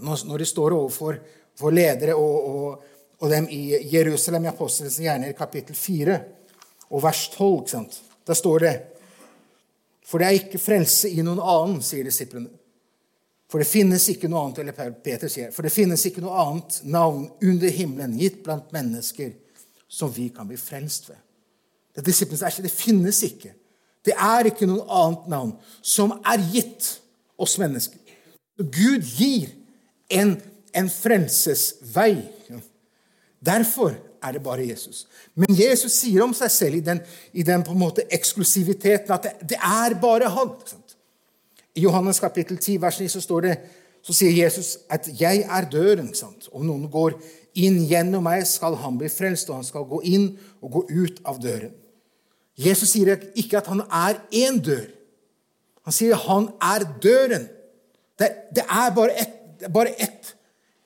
når 0.00 0.38
de 0.38 0.48
står 0.48 0.74
overfor 0.76 1.18
for 1.56 1.72
ledere 1.72 2.14
og, 2.14 2.48
og, 2.48 2.82
og, 3.18 3.30
dem 3.30 3.48
i 3.48 3.78
Jerusalem 3.92 4.44
i 4.44 4.50
Apostelens 4.50 4.98
gjerninger, 5.00 5.32
kapittel 5.38 5.76
4 5.76 6.18
og 6.90 7.02
vers 7.02 7.28
12. 7.32 7.62
Ikke 7.62 7.70
sant? 7.70 7.98
Der 8.26 8.34
står 8.34 8.58
det 8.66 8.74
For 10.06 10.22
det 10.22 10.26
er 10.26 10.38
ikke 10.38 10.62
frelse 10.62 11.08
i 11.10 11.22
noen 11.24 11.40
annen, 11.42 11.80
sier 11.82 12.06
disiplene. 12.06 12.52
For 13.50 13.62
det 13.62 13.66
finnes 13.70 14.04
ikke 14.10 14.28
noe 14.30 14.44
annet, 14.44 14.60
eller 14.62 14.92
Peter 15.02 15.30
sier, 15.30 15.52
for 15.54 15.66
det 15.66 15.72
finnes 15.74 16.02
ikke 16.06 16.22
noe 16.22 16.34
annet 16.42 16.80
navn 16.86 17.28
under 17.42 17.74
himmelen 17.74 18.14
gitt 18.18 18.40
blant 18.46 18.72
mennesker 18.74 19.32
som 19.88 20.10
vi 20.14 20.28
kan 20.34 20.46
bli 20.46 20.58
frelst 20.58 21.08
ved. 21.10 21.18
Det, 21.96 22.12
ikke, 22.12 22.62
det 22.62 22.70
finnes 22.70 23.22
ikke. 23.24 23.52
Det 24.04 24.14
er 24.14 24.50
ikke 24.50 24.68
noe 24.68 24.84
annet 24.92 25.28
navn 25.32 25.52
som 25.82 26.14
er 26.22 26.42
gitt 26.52 26.90
oss 27.38 27.56
mennesker. 27.58 27.98
Gud 28.58 29.02
gir 29.16 29.55
en, 30.10 30.36
en 30.74 30.90
frelsesvei. 30.90 32.16
Derfor 33.46 33.94
er 34.22 34.32
det 34.32 34.42
bare 34.42 34.66
Jesus. 34.66 35.06
Men 35.34 35.54
Jesus 35.54 35.92
sier 36.00 36.24
om 36.24 36.34
seg 36.34 36.50
selv 36.50 36.78
i 36.78 36.84
den, 36.84 37.00
i 37.32 37.44
den 37.46 37.64
på 37.64 37.74
en 37.74 37.80
måte 37.80 38.06
eksklusiviteten 38.12 39.12
at 39.14 39.26
det, 39.26 39.50
det 39.54 39.58
er 39.60 39.96
bare 40.02 40.30
han. 40.32 40.54
I 41.76 41.84
Johannes 41.84 42.20
kapittel 42.20 42.58
10, 42.58 42.80
vers 42.82 43.00
9, 43.00 43.08
så, 43.12 43.20
står 43.20 43.46
det, 43.46 43.56
så 44.02 44.16
sier 44.16 44.44
Jesus 44.44 44.78
at 44.90 45.08
'jeg 45.20 45.44
er 45.44 45.68
døren'. 45.70 46.48
Om 46.52 46.66
noen 46.66 46.90
går 46.90 47.20
inn 47.54 47.82
gjennom 47.88 48.22
meg, 48.22 48.46
skal 48.46 48.74
han 48.80 48.98
bli 48.98 49.08
frelst, 49.08 49.50
og 49.50 49.60
han 49.60 49.64
skal 49.64 49.84
gå 49.84 50.00
inn 50.04 50.38
og 50.62 50.72
gå 50.72 50.86
ut 50.90 51.20
av 51.24 51.40
døren. 51.42 51.72
Jesus 52.56 52.94
sier 52.94 53.18
ikke 53.36 53.58
at 53.60 53.66
han 53.66 53.82
er 53.92 54.20
én 54.32 54.60
dør. 54.64 54.86
Han 55.84 55.92
sier 55.92 56.16
han 56.16 56.48
er 56.62 56.86
døren. 57.02 57.48
Det, 58.18 58.30
det 58.56 58.64
er 58.64 58.94
bare 58.96 59.12
ett. 59.20 59.35
Bare 59.72 59.94
ett. 59.96 60.34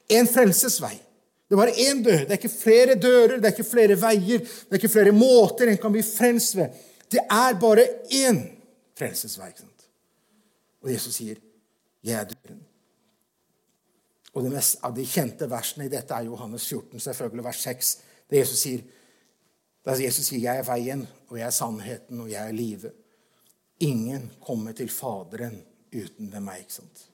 En 0.09 0.29
frelsesvei. 0.29 0.97
Det 1.51 1.57
er 1.57 1.61
bare 1.61 1.75
én 1.83 2.03
dør. 2.05 2.25
Det 2.25 2.31
er 2.31 2.39
ikke 2.39 2.53
flere 2.53 2.95
dører, 2.95 3.37
det 3.37 3.49
er 3.49 3.55
ikke 3.57 3.67
flere 3.67 3.97
veier, 3.99 4.39
det 4.39 4.71
er 4.71 4.79
ikke 4.79 4.93
flere 4.93 5.13
måter 5.13 5.71
en 5.71 5.81
kan 5.83 5.93
bli 5.93 6.03
frelst 6.07 6.55
ved. 6.57 6.77
Det 7.11 7.25
er 7.27 7.57
bare 7.59 7.87
én 8.15 8.39
frelsesvei. 8.99 9.49
Ikke 9.51 9.65
sant? 9.65 9.89
Og 10.83 10.93
Jesus 10.93 11.15
sier, 11.15 11.37
'Jeg 12.05 12.21
er 12.21 12.25
døren'. 12.25 12.63
Og 14.33 14.45
det 14.45 14.53
mest 14.53 14.79
av 14.83 14.95
de 14.95 15.07
kjente 15.07 15.51
versene 15.51 15.85
i 15.85 15.89
dette 15.89 16.15
er 16.15 16.23
Johannes 16.23 16.67
14, 16.69 17.01
selvfølgelig 17.01 17.45
vers 17.45 17.57
6. 17.57 17.99
Det 18.31 18.39
Jesus 18.39 18.59
sier, 18.59 18.81
der 19.85 20.01
Jesus 20.01 20.27
sier, 20.27 20.41
'Jeg 20.41 20.59
er 20.59 20.63
veien, 20.63 21.09
og 21.29 21.39
jeg 21.39 21.47
er 21.47 21.51
sannheten, 21.51 22.21
og 22.21 22.31
jeg 22.31 22.49
er 22.49 22.53
livet'. 22.53 22.95
Ingen 23.81 24.31
kommer 24.47 24.73
til 24.73 24.89
Faderen 24.89 25.63
uten 25.93 26.33
ved 26.33 26.41
meg. 26.41 26.59
ikke 26.59 26.73
sant? 26.73 27.10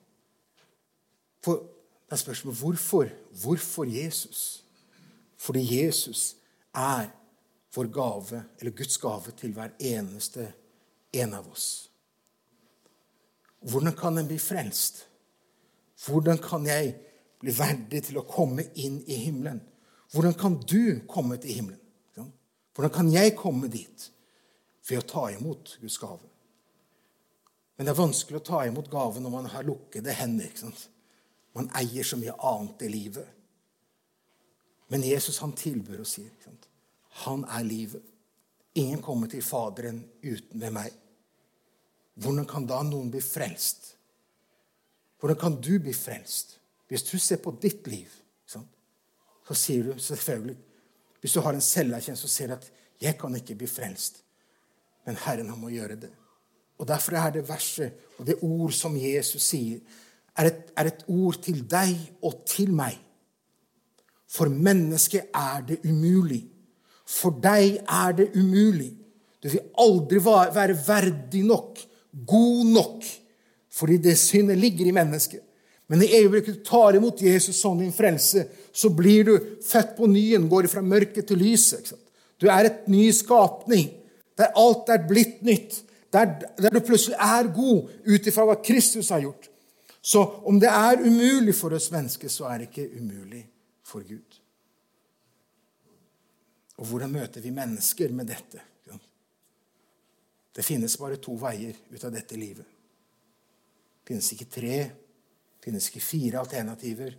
For 1.46 1.62
det 1.62 2.16
er 2.16 2.22
spørsmålet 2.22 2.58
hvorfor. 2.58 3.10
Hvorfor 3.42 3.84
Jesus? 3.84 4.64
Fordi 5.36 5.62
Jesus 5.78 6.36
er 6.74 7.12
vår 7.74 7.90
gave, 7.92 8.44
eller 8.58 8.72
Guds 8.72 8.98
gave 8.98 9.32
til 9.36 9.52
hver 9.52 9.74
eneste 9.78 10.48
en 11.12 11.34
av 11.34 11.46
oss. 11.52 11.90
Hvordan 13.60 13.94
kan 13.96 14.18
en 14.18 14.28
bli 14.28 14.38
frelst? 14.40 15.04
Hvordan 16.06 16.38
kan 16.42 16.66
jeg 16.66 16.94
bli 17.40 17.52
verdig 17.52 18.02
til 18.08 18.18
å 18.20 18.26
komme 18.28 18.64
inn 18.80 19.02
i 19.06 19.20
himmelen? 19.26 19.60
Hvordan 20.14 20.34
kan 20.38 20.58
du 20.62 21.02
komme 21.08 21.36
til 21.42 21.60
himmelen? 21.60 21.82
Hvordan 22.76 22.92
kan 22.92 23.12
jeg 23.12 23.36
komme 23.36 23.68
dit? 23.72 24.10
Ved 24.88 25.00
å 25.00 25.06
ta 25.08 25.28
imot 25.32 25.78
Guds 25.80 25.96
gave. 25.98 26.26
Men 27.76 27.86
det 27.86 27.92
er 27.92 27.98
vanskelig 28.02 28.40
å 28.40 28.44
ta 28.44 28.66
imot 28.68 28.90
gave 28.92 29.20
når 29.20 29.32
man 29.32 29.48
har 29.52 29.64
lukkede 29.66 30.14
hender. 30.16 30.48
ikke 30.48 30.66
sant? 30.66 30.86
Man 31.56 31.70
eier 31.78 32.04
så 32.04 32.18
mye 32.20 32.34
annet 32.44 32.84
i 32.84 32.92
livet. 32.92 33.26
Men 34.92 35.02
Jesus 35.02 35.40
han 35.42 35.56
tilbyr 35.56 36.02
og 36.04 36.08
sier 36.08 36.30
sant? 36.44 36.68
han 37.24 37.44
er 37.48 37.64
livet. 37.64 38.02
Ingen 38.76 39.02
kommer 39.02 39.26
til 39.26 39.42
Faderen 39.42 40.02
uten 40.20 40.60
ved 40.60 40.70
meg. 40.70 40.92
Hvordan 42.20 42.44
kan 42.48 42.66
da 42.68 42.82
noen 42.84 43.08
bli 43.12 43.22
frelst? 43.24 43.94
Hvordan 45.20 45.38
kan 45.40 45.56
du 45.64 45.78
bli 45.80 45.94
frelst? 45.96 46.58
Hvis 46.88 47.06
du 47.08 47.16
ser 47.18 47.40
på 47.42 47.54
ditt 47.62 47.88
liv, 47.88 48.12
så 48.46 49.54
sier 49.54 49.84
du 49.84 49.98
selvfølgelig 50.02 50.56
Hvis 51.20 51.32
du 51.32 51.40
har 51.40 51.54
en 51.54 51.60
selverkjennelse, 51.60 52.28
så 52.28 52.34
ser 52.34 52.52
at 52.52 52.72
'jeg 53.00 53.18
kan 53.18 53.34
ikke 53.34 53.54
bli 53.54 53.66
frelst', 53.66 54.22
men 55.06 55.16
Herren 55.16 55.48
han 55.48 55.58
må 55.58 55.68
gjøre 55.68 55.96
det. 55.96 56.10
Og 56.78 56.88
Derfor 56.88 57.12
er 57.12 57.30
det 57.30 57.48
verset 57.48 57.92
og 58.18 58.26
det 58.26 58.38
ord 58.42 58.72
som 58.72 58.96
Jesus 58.96 59.42
sier, 59.42 59.80
er 60.36 60.50
et, 60.50 60.62
er 60.76 60.90
et 60.90 61.04
ord 61.08 61.40
til 61.42 61.62
deg 61.70 61.94
og 62.24 62.42
til 62.48 62.72
meg. 62.76 62.98
For 64.28 64.50
mennesket 64.52 65.30
er 65.34 65.64
det 65.68 65.80
umulig. 65.86 66.42
For 67.06 67.38
deg 67.42 67.80
er 67.82 68.16
det 68.18 68.30
umulig. 68.36 68.90
Du 69.42 69.48
vil 69.52 69.62
aldri 69.78 70.20
være 70.24 70.76
verdig 70.86 71.44
nok, 71.46 71.78
god 72.26 72.64
nok, 72.72 73.04
fordi 73.70 73.98
det 74.02 74.16
syndet 74.18 74.58
ligger 74.58 74.88
i 74.88 74.96
mennesket. 74.96 75.42
Men 75.88 76.02
i 76.02 76.10
øyeblikket 76.18 76.58
du 76.58 76.64
tar 76.66 76.96
imot 76.98 77.22
Jesus 77.22 77.60
som 77.60 77.78
din 77.78 77.92
frelse, 77.94 78.46
så 78.72 78.90
blir 78.90 79.24
du 79.24 79.36
født 79.62 79.94
på 79.96 80.08
nyen, 80.10 80.48
går 80.50 80.66
fra 80.66 80.82
mørket 80.82 81.28
til 81.28 81.38
lyset. 81.38 81.92
Du 82.40 82.48
er 82.50 82.66
et 82.66 82.88
ny 82.90 83.10
skapning, 83.14 83.92
der 84.36 84.56
alt 84.58 84.90
er 84.90 85.06
blitt 85.08 85.44
nytt. 85.46 85.82
Der, 86.12 86.32
der 86.58 86.70
du 86.70 86.80
plutselig 86.80 87.16
er 87.20 87.52
god 87.54 87.88
ut 88.06 88.26
ifra 88.26 88.44
hva 88.48 88.56
Kristus 88.64 89.12
har 89.12 89.22
gjort. 89.22 89.48
Så 90.06 90.22
om 90.46 90.60
det 90.62 90.70
er 90.70 91.00
umulig 91.02 91.50
for 91.58 91.74
oss 91.74 91.88
mennesker, 91.90 92.30
så 92.30 92.46
er 92.46 92.60
det 92.62 92.68
ikke 92.68 93.00
umulig 93.00 93.40
for 93.82 94.06
Gud. 94.06 94.36
Og 96.78 96.86
hvordan 96.86 97.10
møter 97.10 97.42
vi 97.42 97.50
mennesker 97.50 98.12
med 98.14 98.28
dette? 98.30 98.62
Det 100.54 100.64
finnes 100.64 100.94
bare 100.96 101.18
to 101.20 101.34
veier 101.36 101.74
ut 101.90 102.04
av 102.06 102.14
dette 102.14 102.38
livet. 102.38 102.68
Det 103.98 104.12
finnes 104.12 104.28
ikke 104.32 104.46
tre, 104.54 104.76
det 104.86 105.66
finnes 105.66 105.88
ikke 105.90 106.00
fire 106.00 106.38
alternativer. 106.40 107.16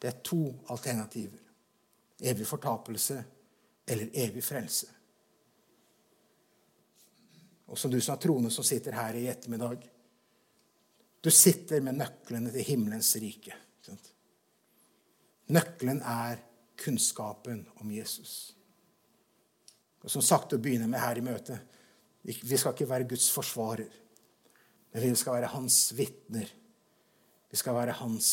Det 0.00 0.08
er 0.10 0.22
to 0.24 0.40
alternativer. 0.72 1.42
Evig 2.24 2.46
fortapelse 2.48 3.18
eller 3.86 4.16
evig 4.24 4.42
frelse. 4.44 4.88
Og 7.68 7.78
som 7.78 7.92
du 7.92 8.00
som 8.00 8.16
er 8.16 8.24
troende 8.24 8.50
som 8.54 8.64
sitter 8.64 8.96
her 8.96 9.20
i 9.20 9.28
ettermiddag, 9.28 9.84
du 11.26 11.30
sitter 11.34 11.80
med 11.82 11.96
nøklene 11.98 12.52
til 12.54 12.62
himmelens 12.62 13.08
rike. 13.18 13.54
Nøkkelen 15.50 15.98
er 16.06 16.38
kunnskapen 16.78 17.64
om 17.82 17.90
Jesus. 17.90 18.54
Og 20.04 20.12
Som 20.12 20.22
sagt 20.22 20.54
å 20.54 20.60
begynne 20.62 20.86
med 20.86 21.02
her 21.02 21.18
i 21.18 21.24
møtet 21.26 21.74
Vi 22.22 22.58
skal 22.58 22.76
ikke 22.76 22.88
være 22.90 23.08
Guds 23.10 23.26
forsvarer, 23.34 23.90
men 24.92 25.02
vi 25.02 25.18
skal 25.18 25.40
være 25.40 25.50
hans 25.50 25.80
vitner. 25.98 26.46
Vi 27.50 27.58
skal 27.58 27.74
være 27.74 27.98
hans 28.04 28.30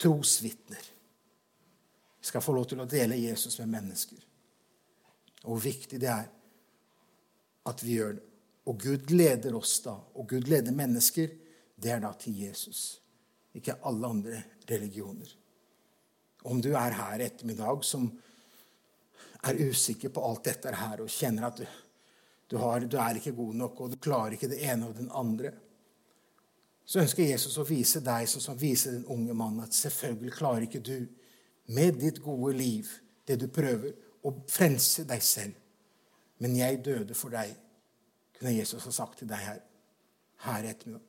trosvitner. 0.00 0.84
Vi 2.20 2.28
skal 2.28 2.44
få 2.44 2.52
lov 2.52 2.68
til 2.68 2.84
å 2.84 2.88
dele 2.88 3.20
Jesus 3.20 3.56
med 3.60 3.72
mennesker. 3.72 4.20
Og 5.44 5.54
hvor 5.54 5.64
viktig 5.64 6.00
det 6.00 6.12
er 6.12 6.28
at 7.72 7.88
vi 7.88 7.96
gjør 7.96 8.16
det. 8.20 8.24
Og 8.68 8.80
Gud 8.84 9.12
leder 9.16 9.54
oss 9.56 9.78
da, 9.80 9.96
og 9.96 10.28
Gud 10.28 10.48
leder 10.48 10.76
mennesker 10.76 11.47
det 11.78 11.92
er 11.94 12.00
da 12.02 12.12
til 12.18 12.40
Jesus, 12.42 13.00
ikke 13.54 13.78
alle 13.86 14.06
andre 14.06 14.42
religioner. 14.68 15.30
Om 16.48 16.62
du 16.62 16.72
er 16.74 16.96
her 16.96 17.22
ettermiddag 17.22 17.84
som 17.86 18.08
er 19.46 19.60
usikker 19.68 20.10
på 20.14 20.24
alt 20.26 20.44
dette 20.50 20.74
her 20.74 21.02
og 21.02 21.12
kjenner 21.12 21.48
at 21.48 21.60
du, 21.60 21.66
du, 22.50 22.56
har, 22.58 22.82
du 22.82 22.98
er 22.98 23.18
ikke 23.18 23.36
god 23.36 23.54
nok 23.62 23.80
og 23.80 23.94
du 23.94 23.98
klarer 24.02 24.34
ikke 24.34 24.50
det 24.50 24.60
ene 24.66 24.90
og 24.90 24.98
den 24.98 25.10
andre, 25.14 25.52
så 26.88 27.02
ønsker 27.02 27.28
Jesus 27.28 27.58
å 27.60 27.66
vise 27.68 28.00
deg 28.00 28.28
sånn 28.30 28.46
som 28.46 28.58
viser 28.58 28.94
den 28.96 29.08
unge 29.12 29.34
mannen, 29.36 29.66
at 29.66 29.76
selvfølgelig 29.76 30.36
klarer 30.38 30.64
ikke 30.64 30.80
du 30.80 30.96
med 31.76 31.98
ditt 32.00 32.22
gode 32.24 32.54
liv, 32.56 32.88
det 33.28 33.36
du 33.42 33.48
prøver, 33.52 33.92
å 34.24 34.32
frelse 34.48 35.04
deg 35.06 35.20
selv. 35.22 35.58
Men 36.40 36.56
jeg 36.56 36.80
døde 36.86 37.16
for 37.18 37.34
deg, 37.34 37.52
kunne 38.38 38.54
Jesus 38.56 38.86
ha 38.88 38.94
sagt 38.94 39.20
til 39.20 39.28
deg 39.28 39.44
her, 39.44 39.60
her 40.46 40.70
ettermiddag. 40.70 41.07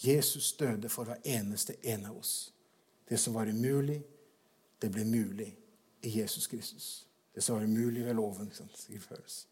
Jesus 0.00 0.52
døde 0.56 0.88
for 0.88 1.04
hver 1.04 1.20
eneste 1.24 1.74
en 1.82 2.06
av 2.06 2.18
oss. 2.18 2.52
Det 3.08 3.18
som 3.18 3.34
var 3.34 3.46
umulig, 3.46 4.02
det 4.78 4.90
ble 4.94 5.04
mulig 5.04 5.48
i 6.02 6.10
Jesus 6.20 6.46
Kristus. 6.46 7.06
Det 7.34 7.42
som 7.42 7.56
var 7.56 7.64
umulig 7.64 8.04
ved 8.04 8.14
loven, 8.14 8.50
skrivføres. 8.74 9.46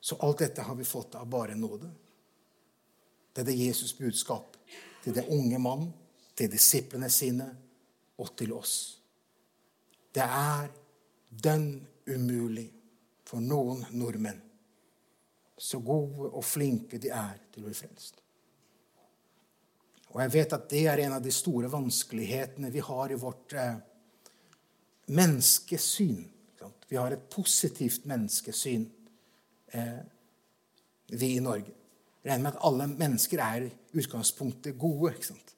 Så 0.00 0.16
alt 0.16 0.38
dette 0.38 0.62
har 0.62 0.74
vi 0.74 0.84
fått 0.84 1.14
av 1.14 1.28
bare 1.30 1.54
nåde. 1.54 1.90
Det 3.32 3.40
er 3.40 3.44
det 3.44 3.56
Jesus' 3.56 3.98
budskap 3.98 4.56
til 5.04 5.14
den 5.14 5.28
unge 5.28 5.58
mann, 5.58 5.92
til 6.36 6.50
disiplene 6.50 7.10
sine 7.10 7.46
og 8.18 8.36
til 8.36 8.52
oss. 8.52 8.98
Det 10.14 10.22
er 10.22 10.68
den 11.44 11.86
umulig 12.06 12.72
for 13.24 13.40
noen 13.40 13.86
nordmenn, 13.90 14.42
så 15.58 15.78
gode 15.78 16.32
og 16.32 16.44
flinke 16.44 16.98
de 16.98 17.12
er 17.14 17.38
til 17.52 17.62
å 17.62 17.70
bli 17.70 17.76
frelst. 17.78 18.21
Og 20.12 20.20
jeg 20.20 20.32
vet 20.34 20.54
at 20.56 20.68
det 20.68 20.82
er 20.90 21.04
en 21.06 21.16
av 21.16 21.22
de 21.24 21.32
store 21.32 21.70
vanskelighetene 21.72 22.70
vi 22.72 22.82
har 22.84 23.12
i 23.12 23.20
vårt 23.20 23.54
eh, 23.56 23.78
menneskesyn. 25.12 26.20
Vi 26.88 26.98
har 27.00 27.14
et 27.14 27.30
positivt 27.32 28.04
menneskesyn, 28.08 28.84
eh, 29.72 30.02
vi 31.16 31.30
i 31.36 31.40
Norge. 31.40 31.72
Regner 32.22 32.44
med 32.44 32.52
at 32.52 32.66
alle 32.68 32.86
mennesker 32.90 33.40
er 33.40 33.66
i 33.66 33.72
utgangspunktet 33.98 34.76
gode. 34.78 35.14
ikke 35.14 35.30
sant? 35.32 35.54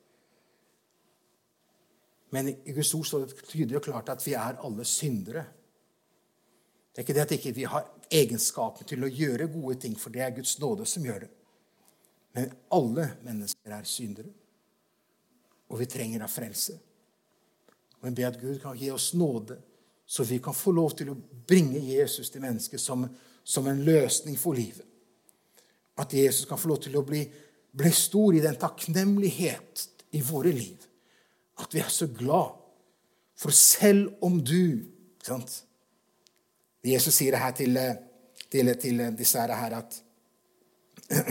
Men 2.31 2.49
i 2.55 2.73
Guds 2.73 2.95
ord 2.95 3.07
står 3.07 3.27
det 3.27 3.43
tydelig 3.49 3.77
og 3.79 3.87
klart 3.91 4.09
at 4.15 4.23
vi 4.27 4.33
er 4.39 4.63
alle 4.63 4.87
syndere. 4.87 5.45
Det 6.91 7.03
er 7.03 7.07
ikke 7.07 7.15
det 7.15 7.27
at 7.27 7.35
ikke 7.35 7.53
vi 7.55 7.67
ikke 7.67 7.75
har 7.75 7.91
egenskapen 8.11 8.87
til 8.87 9.03
å 9.03 9.11
gjøre 9.11 9.51
gode 9.51 9.81
ting, 9.83 9.99
for 9.99 10.15
det 10.15 10.23
er 10.23 10.35
Guds 10.35 10.55
nåde 10.63 10.87
som 10.87 11.05
gjør 11.07 11.27
det. 11.27 11.31
Men 12.35 12.55
alle 12.75 13.11
mennesker 13.23 13.75
er 13.75 13.87
syndere, 13.87 14.31
og 15.71 15.81
vi 15.81 15.89
trenger 15.91 16.25
av 16.25 16.33
frelse. 16.33 16.77
Og 18.01 18.09
jeg 18.09 18.17
ber 18.19 18.29
at 18.29 18.41
Gud 18.41 18.59
kan 18.63 18.77
gi 18.79 18.91
oss 18.93 19.13
nåde, 19.17 19.57
så 20.07 20.27
vi 20.29 20.39
kan 20.45 20.57
få 20.57 20.75
lov 20.77 20.93
til 20.99 21.13
å 21.13 21.17
bringe 21.49 21.81
Jesus 21.81 22.29
til 22.31 22.45
mennesket 22.45 22.83
som, 22.83 23.07
som 23.45 23.69
en 23.71 23.81
løsning 23.87 24.37
for 24.39 24.57
livet. 24.57 24.85
At 25.97 26.13
Jesus 26.13 26.45
kan 26.49 26.61
få 26.61 26.69
lov 26.73 26.83
til 26.85 26.99
å 26.99 27.05
bli, 27.07 27.23
bli 27.73 27.93
stor 27.95 28.37
i 28.37 28.43
den 28.45 28.59
takknemlighet 28.61 29.87
i 30.19 30.21
våre 30.27 30.53
liv. 30.53 30.85
At 31.63 31.75
vi 31.75 31.81
er 31.81 31.93
så 31.93 32.11
glad. 32.13 32.59
For 33.39 33.55
selv 33.55 34.13
om 34.25 34.37
du 34.45 34.85
ikke 34.85 35.31
sant? 35.31 35.63
Jesus 36.85 37.17
sier 37.17 37.33
det 37.33 37.41
her 37.41 37.55
til, 37.57 37.79
til, 38.53 38.75
til 38.83 39.05
disse 39.17 39.41
her 39.41 39.79
at 39.81 40.01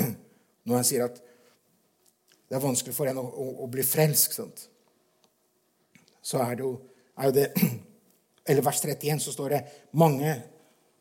Når 0.64 0.80
han 0.80 0.86
sier 0.88 1.06
at 1.08 1.18
det 2.54 2.60
er 2.60 2.68
vanskelig 2.68 2.94
for 2.94 3.10
en 3.10 3.18
å, 3.18 3.24
å, 3.26 3.44
å 3.66 3.68
bli 3.74 3.82
frelst, 3.82 4.36
sant? 4.38 4.68
så 6.22 6.38
er 6.44 6.60
det 6.60 6.62
jo, 6.62 6.76
er 7.18 7.32
jo 7.32 7.34
det 7.40 7.48
Eller 8.52 8.62
vers 8.62 8.82
31 8.84 9.24
så 9.24 9.34
står 9.34 9.56
det 9.56 9.62
mange 9.98 10.36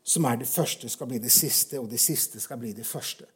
som 0.01 0.25
er 0.25 0.39
det 0.39 0.47
første, 0.49 0.89
skal 0.89 1.11
bli 1.11 1.19
det 1.21 1.29
siste, 1.35 1.77
og 1.77 1.91
det 1.91 1.99
siste 2.01 2.41
skal 2.41 2.57
bli 2.57 2.71
det 2.73 2.87
første. 2.87 3.27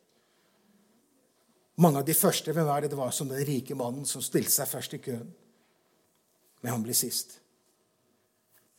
Mange 1.83 2.01
av 2.01 2.07
de 2.07 2.17
første 2.17 2.55
hvem 2.55 2.65
var 2.65 2.81
det? 2.81 2.89
det 2.95 2.97
var 2.97 3.13
som 3.13 3.29
den 3.29 3.45
rike 3.45 3.75
mannen 3.77 4.07
som 4.09 4.23
stilte 4.23 4.55
seg 4.55 4.71
først 4.71 4.97
i 4.97 5.03
køen. 5.11 5.29
Men 6.63 6.73
han 6.73 6.85
ble 6.87 6.97
sist. 6.97 7.37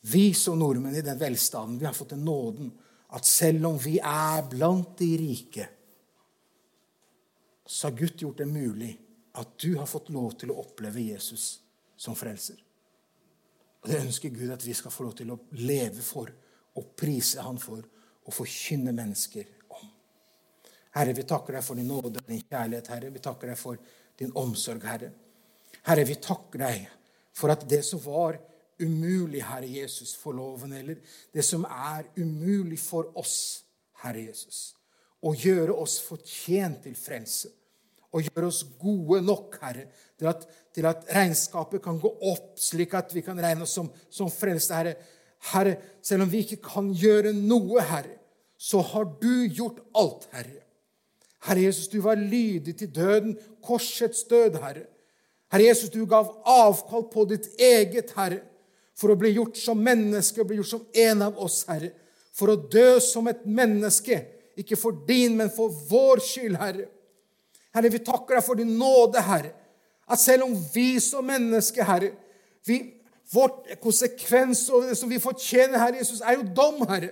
Vi 0.09 0.33
som 0.35 0.59
nordmenn 0.59 0.99
i 0.99 1.05
den 1.05 1.21
velstanden 1.21 1.79
vi 1.79 1.87
har 1.87 1.95
fått 1.95 2.17
den 2.17 2.25
nåden 2.27 2.73
at 3.15 3.29
selv 3.29 3.71
om 3.71 3.79
vi 3.79 4.01
er 4.03 4.43
blant 4.51 4.97
de 4.99 5.13
rike, 5.21 5.69
så 7.63 7.87
har 7.87 8.01
Gud 8.01 8.25
gjort 8.25 8.43
det 8.43 8.51
mulig 8.51 8.97
at 9.39 9.55
du 9.59 9.75
har 9.77 9.87
fått 9.89 10.11
lov 10.13 10.35
til 10.39 10.51
å 10.53 10.59
oppleve 10.63 11.01
Jesus 11.01 11.59
som 11.99 12.15
frelser. 12.17 12.59
Og 13.79 13.89
Det 13.89 14.01
ønsker 14.01 14.33
Gud 14.35 14.51
at 14.51 14.65
vi 14.65 14.75
skal 14.75 14.91
få 14.91 15.05
lov 15.07 15.15
til 15.19 15.31
å 15.31 15.39
leve 15.59 16.03
for 16.03 16.31
og 16.79 16.91
prise 16.99 17.43
Han 17.43 17.59
for 17.59 17.83
og 18.25 18.35
forkynne 18.35 18.91
mennesker 18.95 19.47
om. 19.73 19.87
Herre, 20.95 21.15
vi 21.17 21.25
takker 21.27 21.57
deg 21.57 21.65
for 21.65 21.79
din 21.79 21.89
nåde 21.89 22.11
og 22.11 22.27
din 22.27 22.43
kjærlighet. 22.43 22.91
Herre, 22.93 23.09
vi 23.13 23.23
takker 23.23 23.51
deg 23.51 23.59
for 23.59 23.79
din 24.19 24.35
omsorg, 24.37 24.83
Herre. 24.85 25.11
Herre, 25.87 26.05
vi 26.05 26.19
takker 26.21 26.61
deg 26.65 26.85
for 27.35 27.53
at 27.53 27.63
det 27.69 27.81
som 27.87 28.01
var 28.03 28.37
umulig, 28.79 29.41
Herre 29.43 29.67
Jesus, 29.67 30.13
for 30.15 30.35
loven, 30.35 30.73
eller 30.75 30.99
det 31.33 31.43
som 31.45 31.65
er 31.65 32.07
umulig 32.19 32.79
for 32.79 33.11
oss, 33.19 33.63
Herre 34.03 34.27
Jesus, 34.29 34.73
å 35.19 35.33
gjøre 35.35 35.75
oss 35.75 35.97
fortjent 36.03 36.83
til 36.85 36.95
frelse, 36.95 37.51
og 38.09 38.25
gjøre 38.25 38.49
oss 38.49 38.63
gode 38.81 39.21
nok, 39.21 39.57
Herre, 39.61 39.85
til 40.17 40.29
at, 40.31 40.45
til 40.73 40.87
at, 40.89 41.05
regnskapet 41.13 41.81
kan 41.83 41.99
gå 42.01 42.09
opp, 42.31 42.55
slik 42.59 42.95
at 42.97 43.13
vi 43.13 43.21
kan 43.25 43.37
regne 43.41 43.65
oss 43.67 43.75
som, 43.77 43.89
som 44.09 44.31
frelste, 44.33 44.77
Herre. 44.77 44.95
Herre, 45.51 45.75
selv 46.03 46.25
om 46.25 46.31
vi 46.31 46.41
ikke 46.43 46.61
kan 46.65 46.89
gjøre 46.95 47.35
noe, 47.37 47.83
Herre, 47.85 48.17
så 48.59 48.81
har 48.83 49.05
du 49.21 49.45
gjort 49.45 49.79
alt, 49.95 50.27
Herre. 50.33 50.63
Herre 51.47 51.63
Jesus, 51.69 51.87
du 51.87 52.01
var 52.03 52.19
lydig 52.19 52.75
til 52.81 52.91
døden, 52.95 53.37
korsets 53.63 54.25
død, 54.27 54.57
Herre. 54.59 54.89
Herre 55.53 55.69
Jesus, 55.69 55.93
du 55.93 56.03
gav 56.09 56.33
avkall 56.45 57.05
på 57.13 57.25
ditt 57.29 57.47
eget, 57.55 58.11
Herre, 58.17 58.41
for 58.99 59.13
å 59.13 59.19
bli 59.19 59.31
gjort 59.37 59.55
som 59.57 59.79
menneske, 59.79 60.43
bli 60.43 60.59
gjort 60.59 60.73
som 60.73 60.87
en 61.05 61.23
av 61.29 61.39
oss, 61.39 61.61
Herre. 61.69 61.93
For 62.35 62.51
å 62.51 62.59
dø 62.71 62.99
som 63.03 63.29
et 63.31 63.45
menneske, 63.47 64.19
ikke 64.59 64.75
for 64.79 64.97
din, 65.07 65.37
men 65.39 65.51
for 65.53 65.71
vår 65.71 66.21
skyld, 66.25 66.57
Herre. 66.59 66.89
Herre, 67.79 67.93
vi 67.95 68.03
takker 68.03 68.37
deg 68.37 68.45
for 68.45 68.59
din 68.59 68.75
nåde, 68.77 69.23
Herre. 69.23 69.55
At 70.09 70.21
selv 70.21 70.45
om 70.45 70.55
vi 70.73 70.99
som 71.01 71.25
mennesker, 71.25 71.87
Herre 71.87 72.13
vi, 72.67 72.81
Vårt 73.29 73.67
konsekvens 73.81 74.63
og 74.73 74.87
det 74.89 74.95
som 74.97 75.09
vi 75.09 75.19
fortjener, 75.21 75.77
Herre 75.77 75.99
Jesus, 75.99 76.21
er 76.25 76.39
jo 76.39 76.47
dom, 76.55 76.81
Herre. 76.89 77.11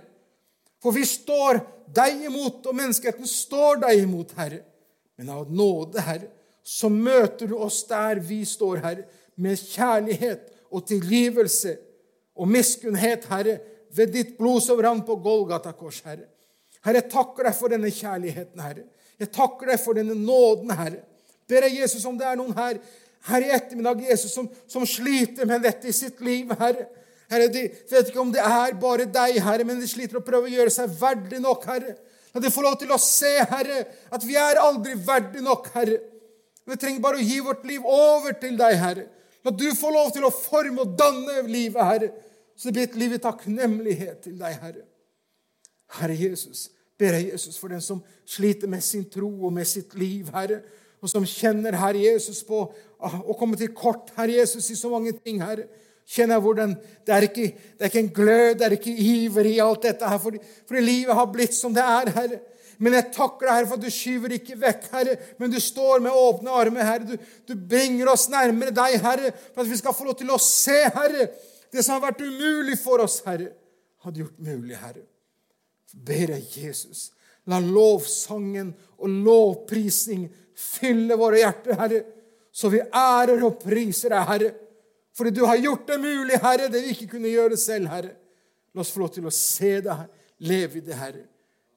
For 0.82 0.96
vi 0.96 1.04
står 1.06 1.60
deg 1.94 2.24
imot, 2.26 2.66
og 2.66 2.78
menneskeheten 2.78 3.30
står 3.30 3.84
deg 3.84 4.02
imot, 4.02 4.34
Herre. 4.38 4.64
Men 5.18 5.30
av 5.36 5.52
nåde, 5.54 6.02
Herre, 6.02 6.32
så 6.66 6.90
møter 6.90 7.50
du 7.50 7.56
oss 7.62 7.84
der 7.90 8.22
vi 8.26 8.42
står, 8.50 8.82
Herre, 8.82 9.06
med 9.38 9.62
kjærlighet 9.62 10.50
og 10.74 10.88
tilgivelse 10.90 11.76
og 12.38 12.50
miskunnhet, 12.50 13.30
Herre, 13.30 13.60
ved 13.94 14.14
ditt 14.14 14.34
blod 14.40 14.64
som 14.66 14.82
rant 14.82 15.06
på 15.06 15.20
Golgata 15.22 15.72
kors, 15.78 16.02
Herre. 16.06 16.26
Herre, 16.86 17.06
takker 17.06 17.46
deg 17.46 17.58
for 17.58 17.74
denne 17.74 17.94
kjærligheten, 17.94 18.62
Herre. 18.62 18.88
Jeg 19.18 19.32
takker 19.34 19.72
deg 19.72 19.82
for 19.82 19.98
denne 19.98 20.16
nåden, 20.18 20.72
Herre. 20.78 21.02
Ber 21.50 21.66
jeg 21.68 21.82
Jesus 21.82 22.06
om 22.06 22.18
det 22.20 22.28
er 22.28 22.38
noen 22.38 22.54
her, 22.58 22.80
her 23.28 23.46
i 23.46 23.54
ettermiddag, 23.56 24.04
Jesus, 24.10 24.34
som, 24.36 24.50
som 24.70 24.86
sliter 24.88 25.48
med 25.50 25.64
dette 25.66 25.90
i 25.90 25.96
sitt 25.96 26.22
liv, 26.24 26.52
Herre. 26.60 26.88
Herre, 27.32 27.48
De 27.52 27.66
vet 27.90 28.12
ikke 28.12 28.22
om 28.22 28.32
det 28.32 28.44
er 28.44 28.76
bare 28.80 29.08
deg, 29.12 29.40
Herre, 29.44 29.66
men 29.68 29.82
de 29.82 29.90
sliter 29.90 30.20
å 30.20 30.26
prøve 30.26 30.48
å 30.48 30.54
gjøre 30.54 30.74
seg 30.74 30.94
verdig 31.00 31.42
nok, 31.44 31.66
Herre. 31.68 31.98
La 32.36 32.44
de 32.44 32.54
få 32.54 32.62
lov 32.62 32.78
til 32.80 32.92
å 32.94 33.00
se, 33.02 33.34
Herre, 33.50 33.82
at 34.14 34.24
vi 34.28 34.38
er 34.40 34.62
aldri 34.62 34.96
verdig 35.02 35.42
nok, 35.44 35.72
Herre. 35.74 36.00
Vi 36.68 36.76
trenger 36.76 37.04
bare 37.04 37.20
å 37.20 37.24
gi 37.24 37.40
vårt 37.44 37.66
liv 37.68 37.86
over 37.88 38.36
til 38.40 38.58
deg, 38.60 38.76
Herre. 38.80 39.08
La 39.48 39.54
du 39.56 39.68
få 39.76 39.90
lov 39.96 40.12
til 40.16 40.28
å 40.28 40.34
forme 40.34 40.84
og 40.84 40.96
danne 41.00 41.42
livet, 41.48 41.82
Herre, 41.82 42.12
så 42.58 42.68
det 42.68 42.76
blir 42.76 42.88
et 42.90 42.98
liv 43.00 43.16
i 43.16 43.22
takknemlighet 43.24 44.24
til 44.26 44.36
deg, 44.40 44.58
Herre. 44.62 44.84
Herre 45.98 46.16
Jesus, 46.20 46.68
ber 46.98 47.18
jeg 47.18 47.32
Jesus 47.32 47.58
for 47.62 47.72
den 47.72 47.82
som 47.84 48.02
sliter 48.28 48.70
med 48.70 48.84
sin 48.84 49.06
tro 49.10 49.30
og 49.30 49.54
med 49.54 49.68
sitt 49.70 49.94
liv, 49.98 50.30
Herre, 50.34 50.62
og 51.02 51.12
som 51.12 51.26
kjenner 51.30 51.78
Herre 51.78 52.02
Jesus 52.02 52.42
på 52.46 52.64
å 52.98 53.36
komme 53.38 53.58
til 53.60 53.74
kort, 53.78 54.10
Herre 54.18 54.40
Jesus, 54.40 54.72
i 54.74 54.80
så 54.80 54.90
mange 54.90 55.14
ting, 55.20 55.44
Herre. 55.46 55.68
Kjenner 56.08 56.38
jeg 56.38 56.44
hvordan 56.46 56.74
det 57.06 57.14
er, 57.14 57.26
ikke, 57.28 57.48
det 57.76 57.84
er 57.84 57.92
ikke 57.92 58.04
en 58.06 58.14
glød, 58.16 58.52
det 58.58 58.66
er 58.66 58.76
ikke 58.78 58.94
iver 59.04 59.50
i 59.50 59.58
alt 59.60 59.84
dette 59.84 60.08
her, 60.08 60.22
fordi, 60.24 60.40
fordi 60.68 60.86
livet 60.86 61.20
har 61.20 61.28
blitt 61.34 61.56
som 61.56 61.76
det 61.76 61.84
er, 61.84 62.14
Herre. 62.16 62.40
Men 62.78 62.94
jeg 62.94 63.10
takker 63.16 63.44
deg, 63.44 63.54
Herre, 63.56 63.68
for 63.68 63.80
at 63.80 63.84
du 63.84 63.94
skyver 63.94 64.36
ikke 64.38 64.58
vekk, 64.62 64.88
Herre, 64.94 65.18
men 65.42 65.52
du 65.52 65.58
står 65.62 66.02
med 66.06 66.16
åpne 66.16 66.54
armer, 66.54 66.88
Herre. 66.88 67.10
Du, 67.10 67.30
du, 67.50 67.54
bringer 67.70 68.14
oss 68.14 68.28
nærmere 68.32 68.74
deg, 68.76 68.98
Herre, 69.04 69.34
for 69.52 69.66
at 69.66 69.72
vi 69.72 69.80
skal 69.82 69.96
få 69.98 70.08
lov 70.08 70.18
til 70.22 70.32
å 70.34 70.40
se, 70.42 70.80
Herre, 70.96 71.30
det 71.74 71.84
som 71.84 71.98
har 71.98 72.08
vært 72.08 72.24
umulig 72.24 72.80
for 72.80 73.04
oss, 73.04 73.20
Herre, 73.28 73.52
hadde 74.06 74.24
gjort 74.24 74.40
mulig, 74.40 74.78
Herre. 74.80 75.04
Ber 76.06 76.34
deg, 76.36 76.46
Jesus, 76.62 77.10
la 77.50 77.60
lovsangen 77.64 78.74
og 78.98 79.18
lovprisning 79.26 80.28
fylle 80.58 81.18
våre 81.18 81.42
hjerter, 81.42 81.78
Herre, 81.78 82.04
så 82.52 82.72
vi 82.74 82.82
ærer 82.82 83.44
og 83.46 83.60
priser 83.62 84.14
deg, 84.14 84.30
Herre. 84.32 84.54
Fordi 85.18 85.34
du 85.34 85.44
har 85.46 85.60
gjort 85.62 85.88
det 85.90 85.98
mulig, 86.02 86.40
Herre, 86.42 86.70
det 86.74 86.82
vi 86.84 86.94
ikke 86.94 87.12
kunne 87.16 87.34
gjøre 87.34 87.58
selv, 87.60 87.90
Herre. 87.94 88.16
La 88.74 88.84
oss 88.84 88.94
få 88.94 89.04
lov 89.04 89.14
til 89.16 89.28
å 89.30 89.34
se 89.34 89.78
deg, 89.86 90.04
leve 90.46 90.80
i 90.80 90.86
det, 90.86 90.98
Herre. 90.98 91.24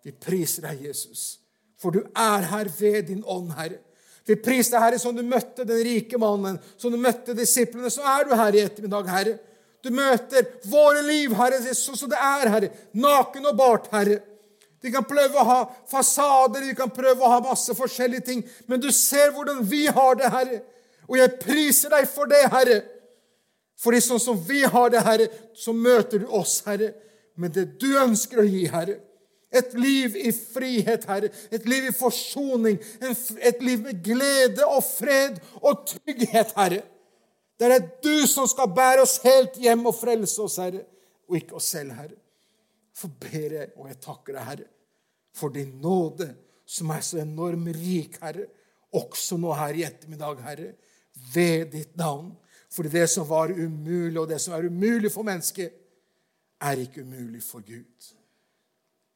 Vi 0.04 0.12
priser 0.16 0.64
deg, 0.68 0.86
Jesus, 0.88 1.38
for 1.80 1.92
du 1.92 2.00
er 2.16 2.48
her 2.52 2.68
ved 2.78 3.08
din 3.12 3.22
ånd, 3.24 3.52
Herre. 3.56 3.80
Vi 4.28 4.36
priser 4.40 4.76
deg, 4.76 4.84
Herre, 4.86 5.00
som 5.02 5.16
du 5.16 5.22
møtte 5.26 5.64
den 5.68 5.80
rike 5.84 6.20
mannen, 6.20 6.58
som 6.80 6.92
du 6.92 7.00
møtte 7.00 7.36
disiplene. 7.36 7.92
Så 7.92 8.04
er 8.04 8.28
du 8.28 8.34
her 8.36 8.56
i 8.56 8.64
ettermiddag, 8.64 9.08
Herre. 9.12 9.38
Du 9.84 9.90
møter 9.94 10.46
våre 10.68 11.02
liv, 11.06 11.32
Herre, 11.36 11.60
sånn 11.74 11.98
som 11.98 12.10
det 12.10 12.18
er, 12.20 12.50
Herre. 12.52 12.72
Naken 12.92 13.48
og 13.50 13.56
bart, 13.58 13.88
Herre. 13.94 14.20
De 14.80 14.92
kan 14.92 15.04
prøve 15.04 15.36
å 15.40 15.44
ha 15.44 15.58
fasader, 15.90 16.64
de 16.64 16.76
kan 16.76 16.92
prøve 16.92 17.20
å 17.20 17.32
ha 17.34 17.40
masse 17.44 17.74
forskjellige 17.76 18.24
ting, 18.24 18.40
men 18.68 18.80
du 18.80 18.88
ser 18.96 19.34
hvordan 19.36 19.60
vi 19.68 19.84
har 19.92 20.16
det, 20.16 20.30
Herre. 20.32 20.62
Og 21.10 21.18
jeg 21.18 21.36
priser 21.42 21.92
deg 21.92 22.08
for 22.08 22.30
det, 22.30 22.40
Herre. 22.52 22.80
Fordi 23.80 24.00
sånn 24.04 24.20
som 24.22 24.40
vi 24.46 24.62
har 24.64 24.92
det, 24.92 25.04
Herre, 25.04 25.28
så 25.56 25.74
møter 25.76 26.22
du 26.22 26.32
oss, 26.36 26.60
Herre, 26.66 26.92
med 27.40 27.56
det 27.56 27.66
du 27.80 27.90
ønsker 28.00 28.42
å 28.42 28.48
gi, 28.48 28.66
Herre. 28.72 28.98
Et 29.50 29.72
liv 29.74 30.14
i 30.16 30.30
frihet, 30.30 31.04
Herre. 31.10 31.32
Et 31.50 31.64
liv 31.66 31.88
i 31.88 31.94
forsoning. 31.94 32.78
Et 33.02 33.62
liv 33.64 33.80
med 33.82 34.02
glede 34.04 34.66
og 34.68 34.84
fred 34.86 35.40
og 35.58 35.82
trygghet, 35.90 36.54
Herre. 36.56 36.84
Det 37.60 37.68
er 37.68 37.74
det 37.76 38.00
du 38.00 38.24
som 38.24 38.46
skal 38.48 38.70
bære 38.72 39.02
oss 39.04 39.18
helt 39.20 39.58
hjem 39.60 39.82
og 39.90 39.92
frelse 39.92 40.40
oss, 40.40 40.56
Herre, 40.62 40.86
og 41.28 41.36
ikke 41.36 41.58
oss 41.58 41.66
selv, 41.74 41.92
Herre. 41.92 42.16
For 42.96 43.12
ber 43.20 43.56
jeg, 43.58 43.68
og 43.76 43.90
jeg 43.90 43.98
takker 44.00 44.32
deg, 44.38 44.46
Herre, 44.46 44.68
for 45.36 45.52
din 45.52 45.74
nåde, 45.82 46.30
som 46.64 46.88
er 46.94 47.04
så 47.04 47.20
enorm 47.20 47.68
rik, 47.76 48.16
Herre, 48.22 48.46
også 48.96 49.36
nå 49.36 49.52
her 49.58 49.76
i 49.76 49.84
ettermiddag, 49.84 50.40
Herre, 50.46 50.72
ved 51.34 51.68
ditt 51.76 52.00
navn. 52.00 52.32
For 52.72 52.88
det 52.88 53.04
som 53.12 53.28
var 53.28 53.52
umulig, 53.52 54.16
og 54.16 54.28
det 54.30 54.40
som 54.40 54.56
er 54.56 54.70
umulig 54.70 55.12
for 55.12 55.26
mennesket, 55.26 55.76
er 56.64 56.80
ikke 56.80 57.04
umulig 57.04 57.42
for 57.44 57.60
Gud. 57.60 58.10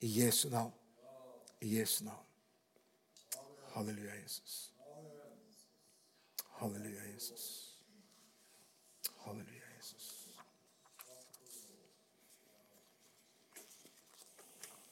I 0.05 0.21
Jesu 0.21 0.51
navn. 0.53 0.73
I 1.65 1.79
Jesu 1.79 2.05
navn. 2.05 2.27
Halleluja, 3.73 4.21
Jesus. 4.23 4.73
Halleluja, 4.85 5.29
Jesus. 5.33 6.51
Halleluja, 6.61 7.13
Jesus. 7.15 7.64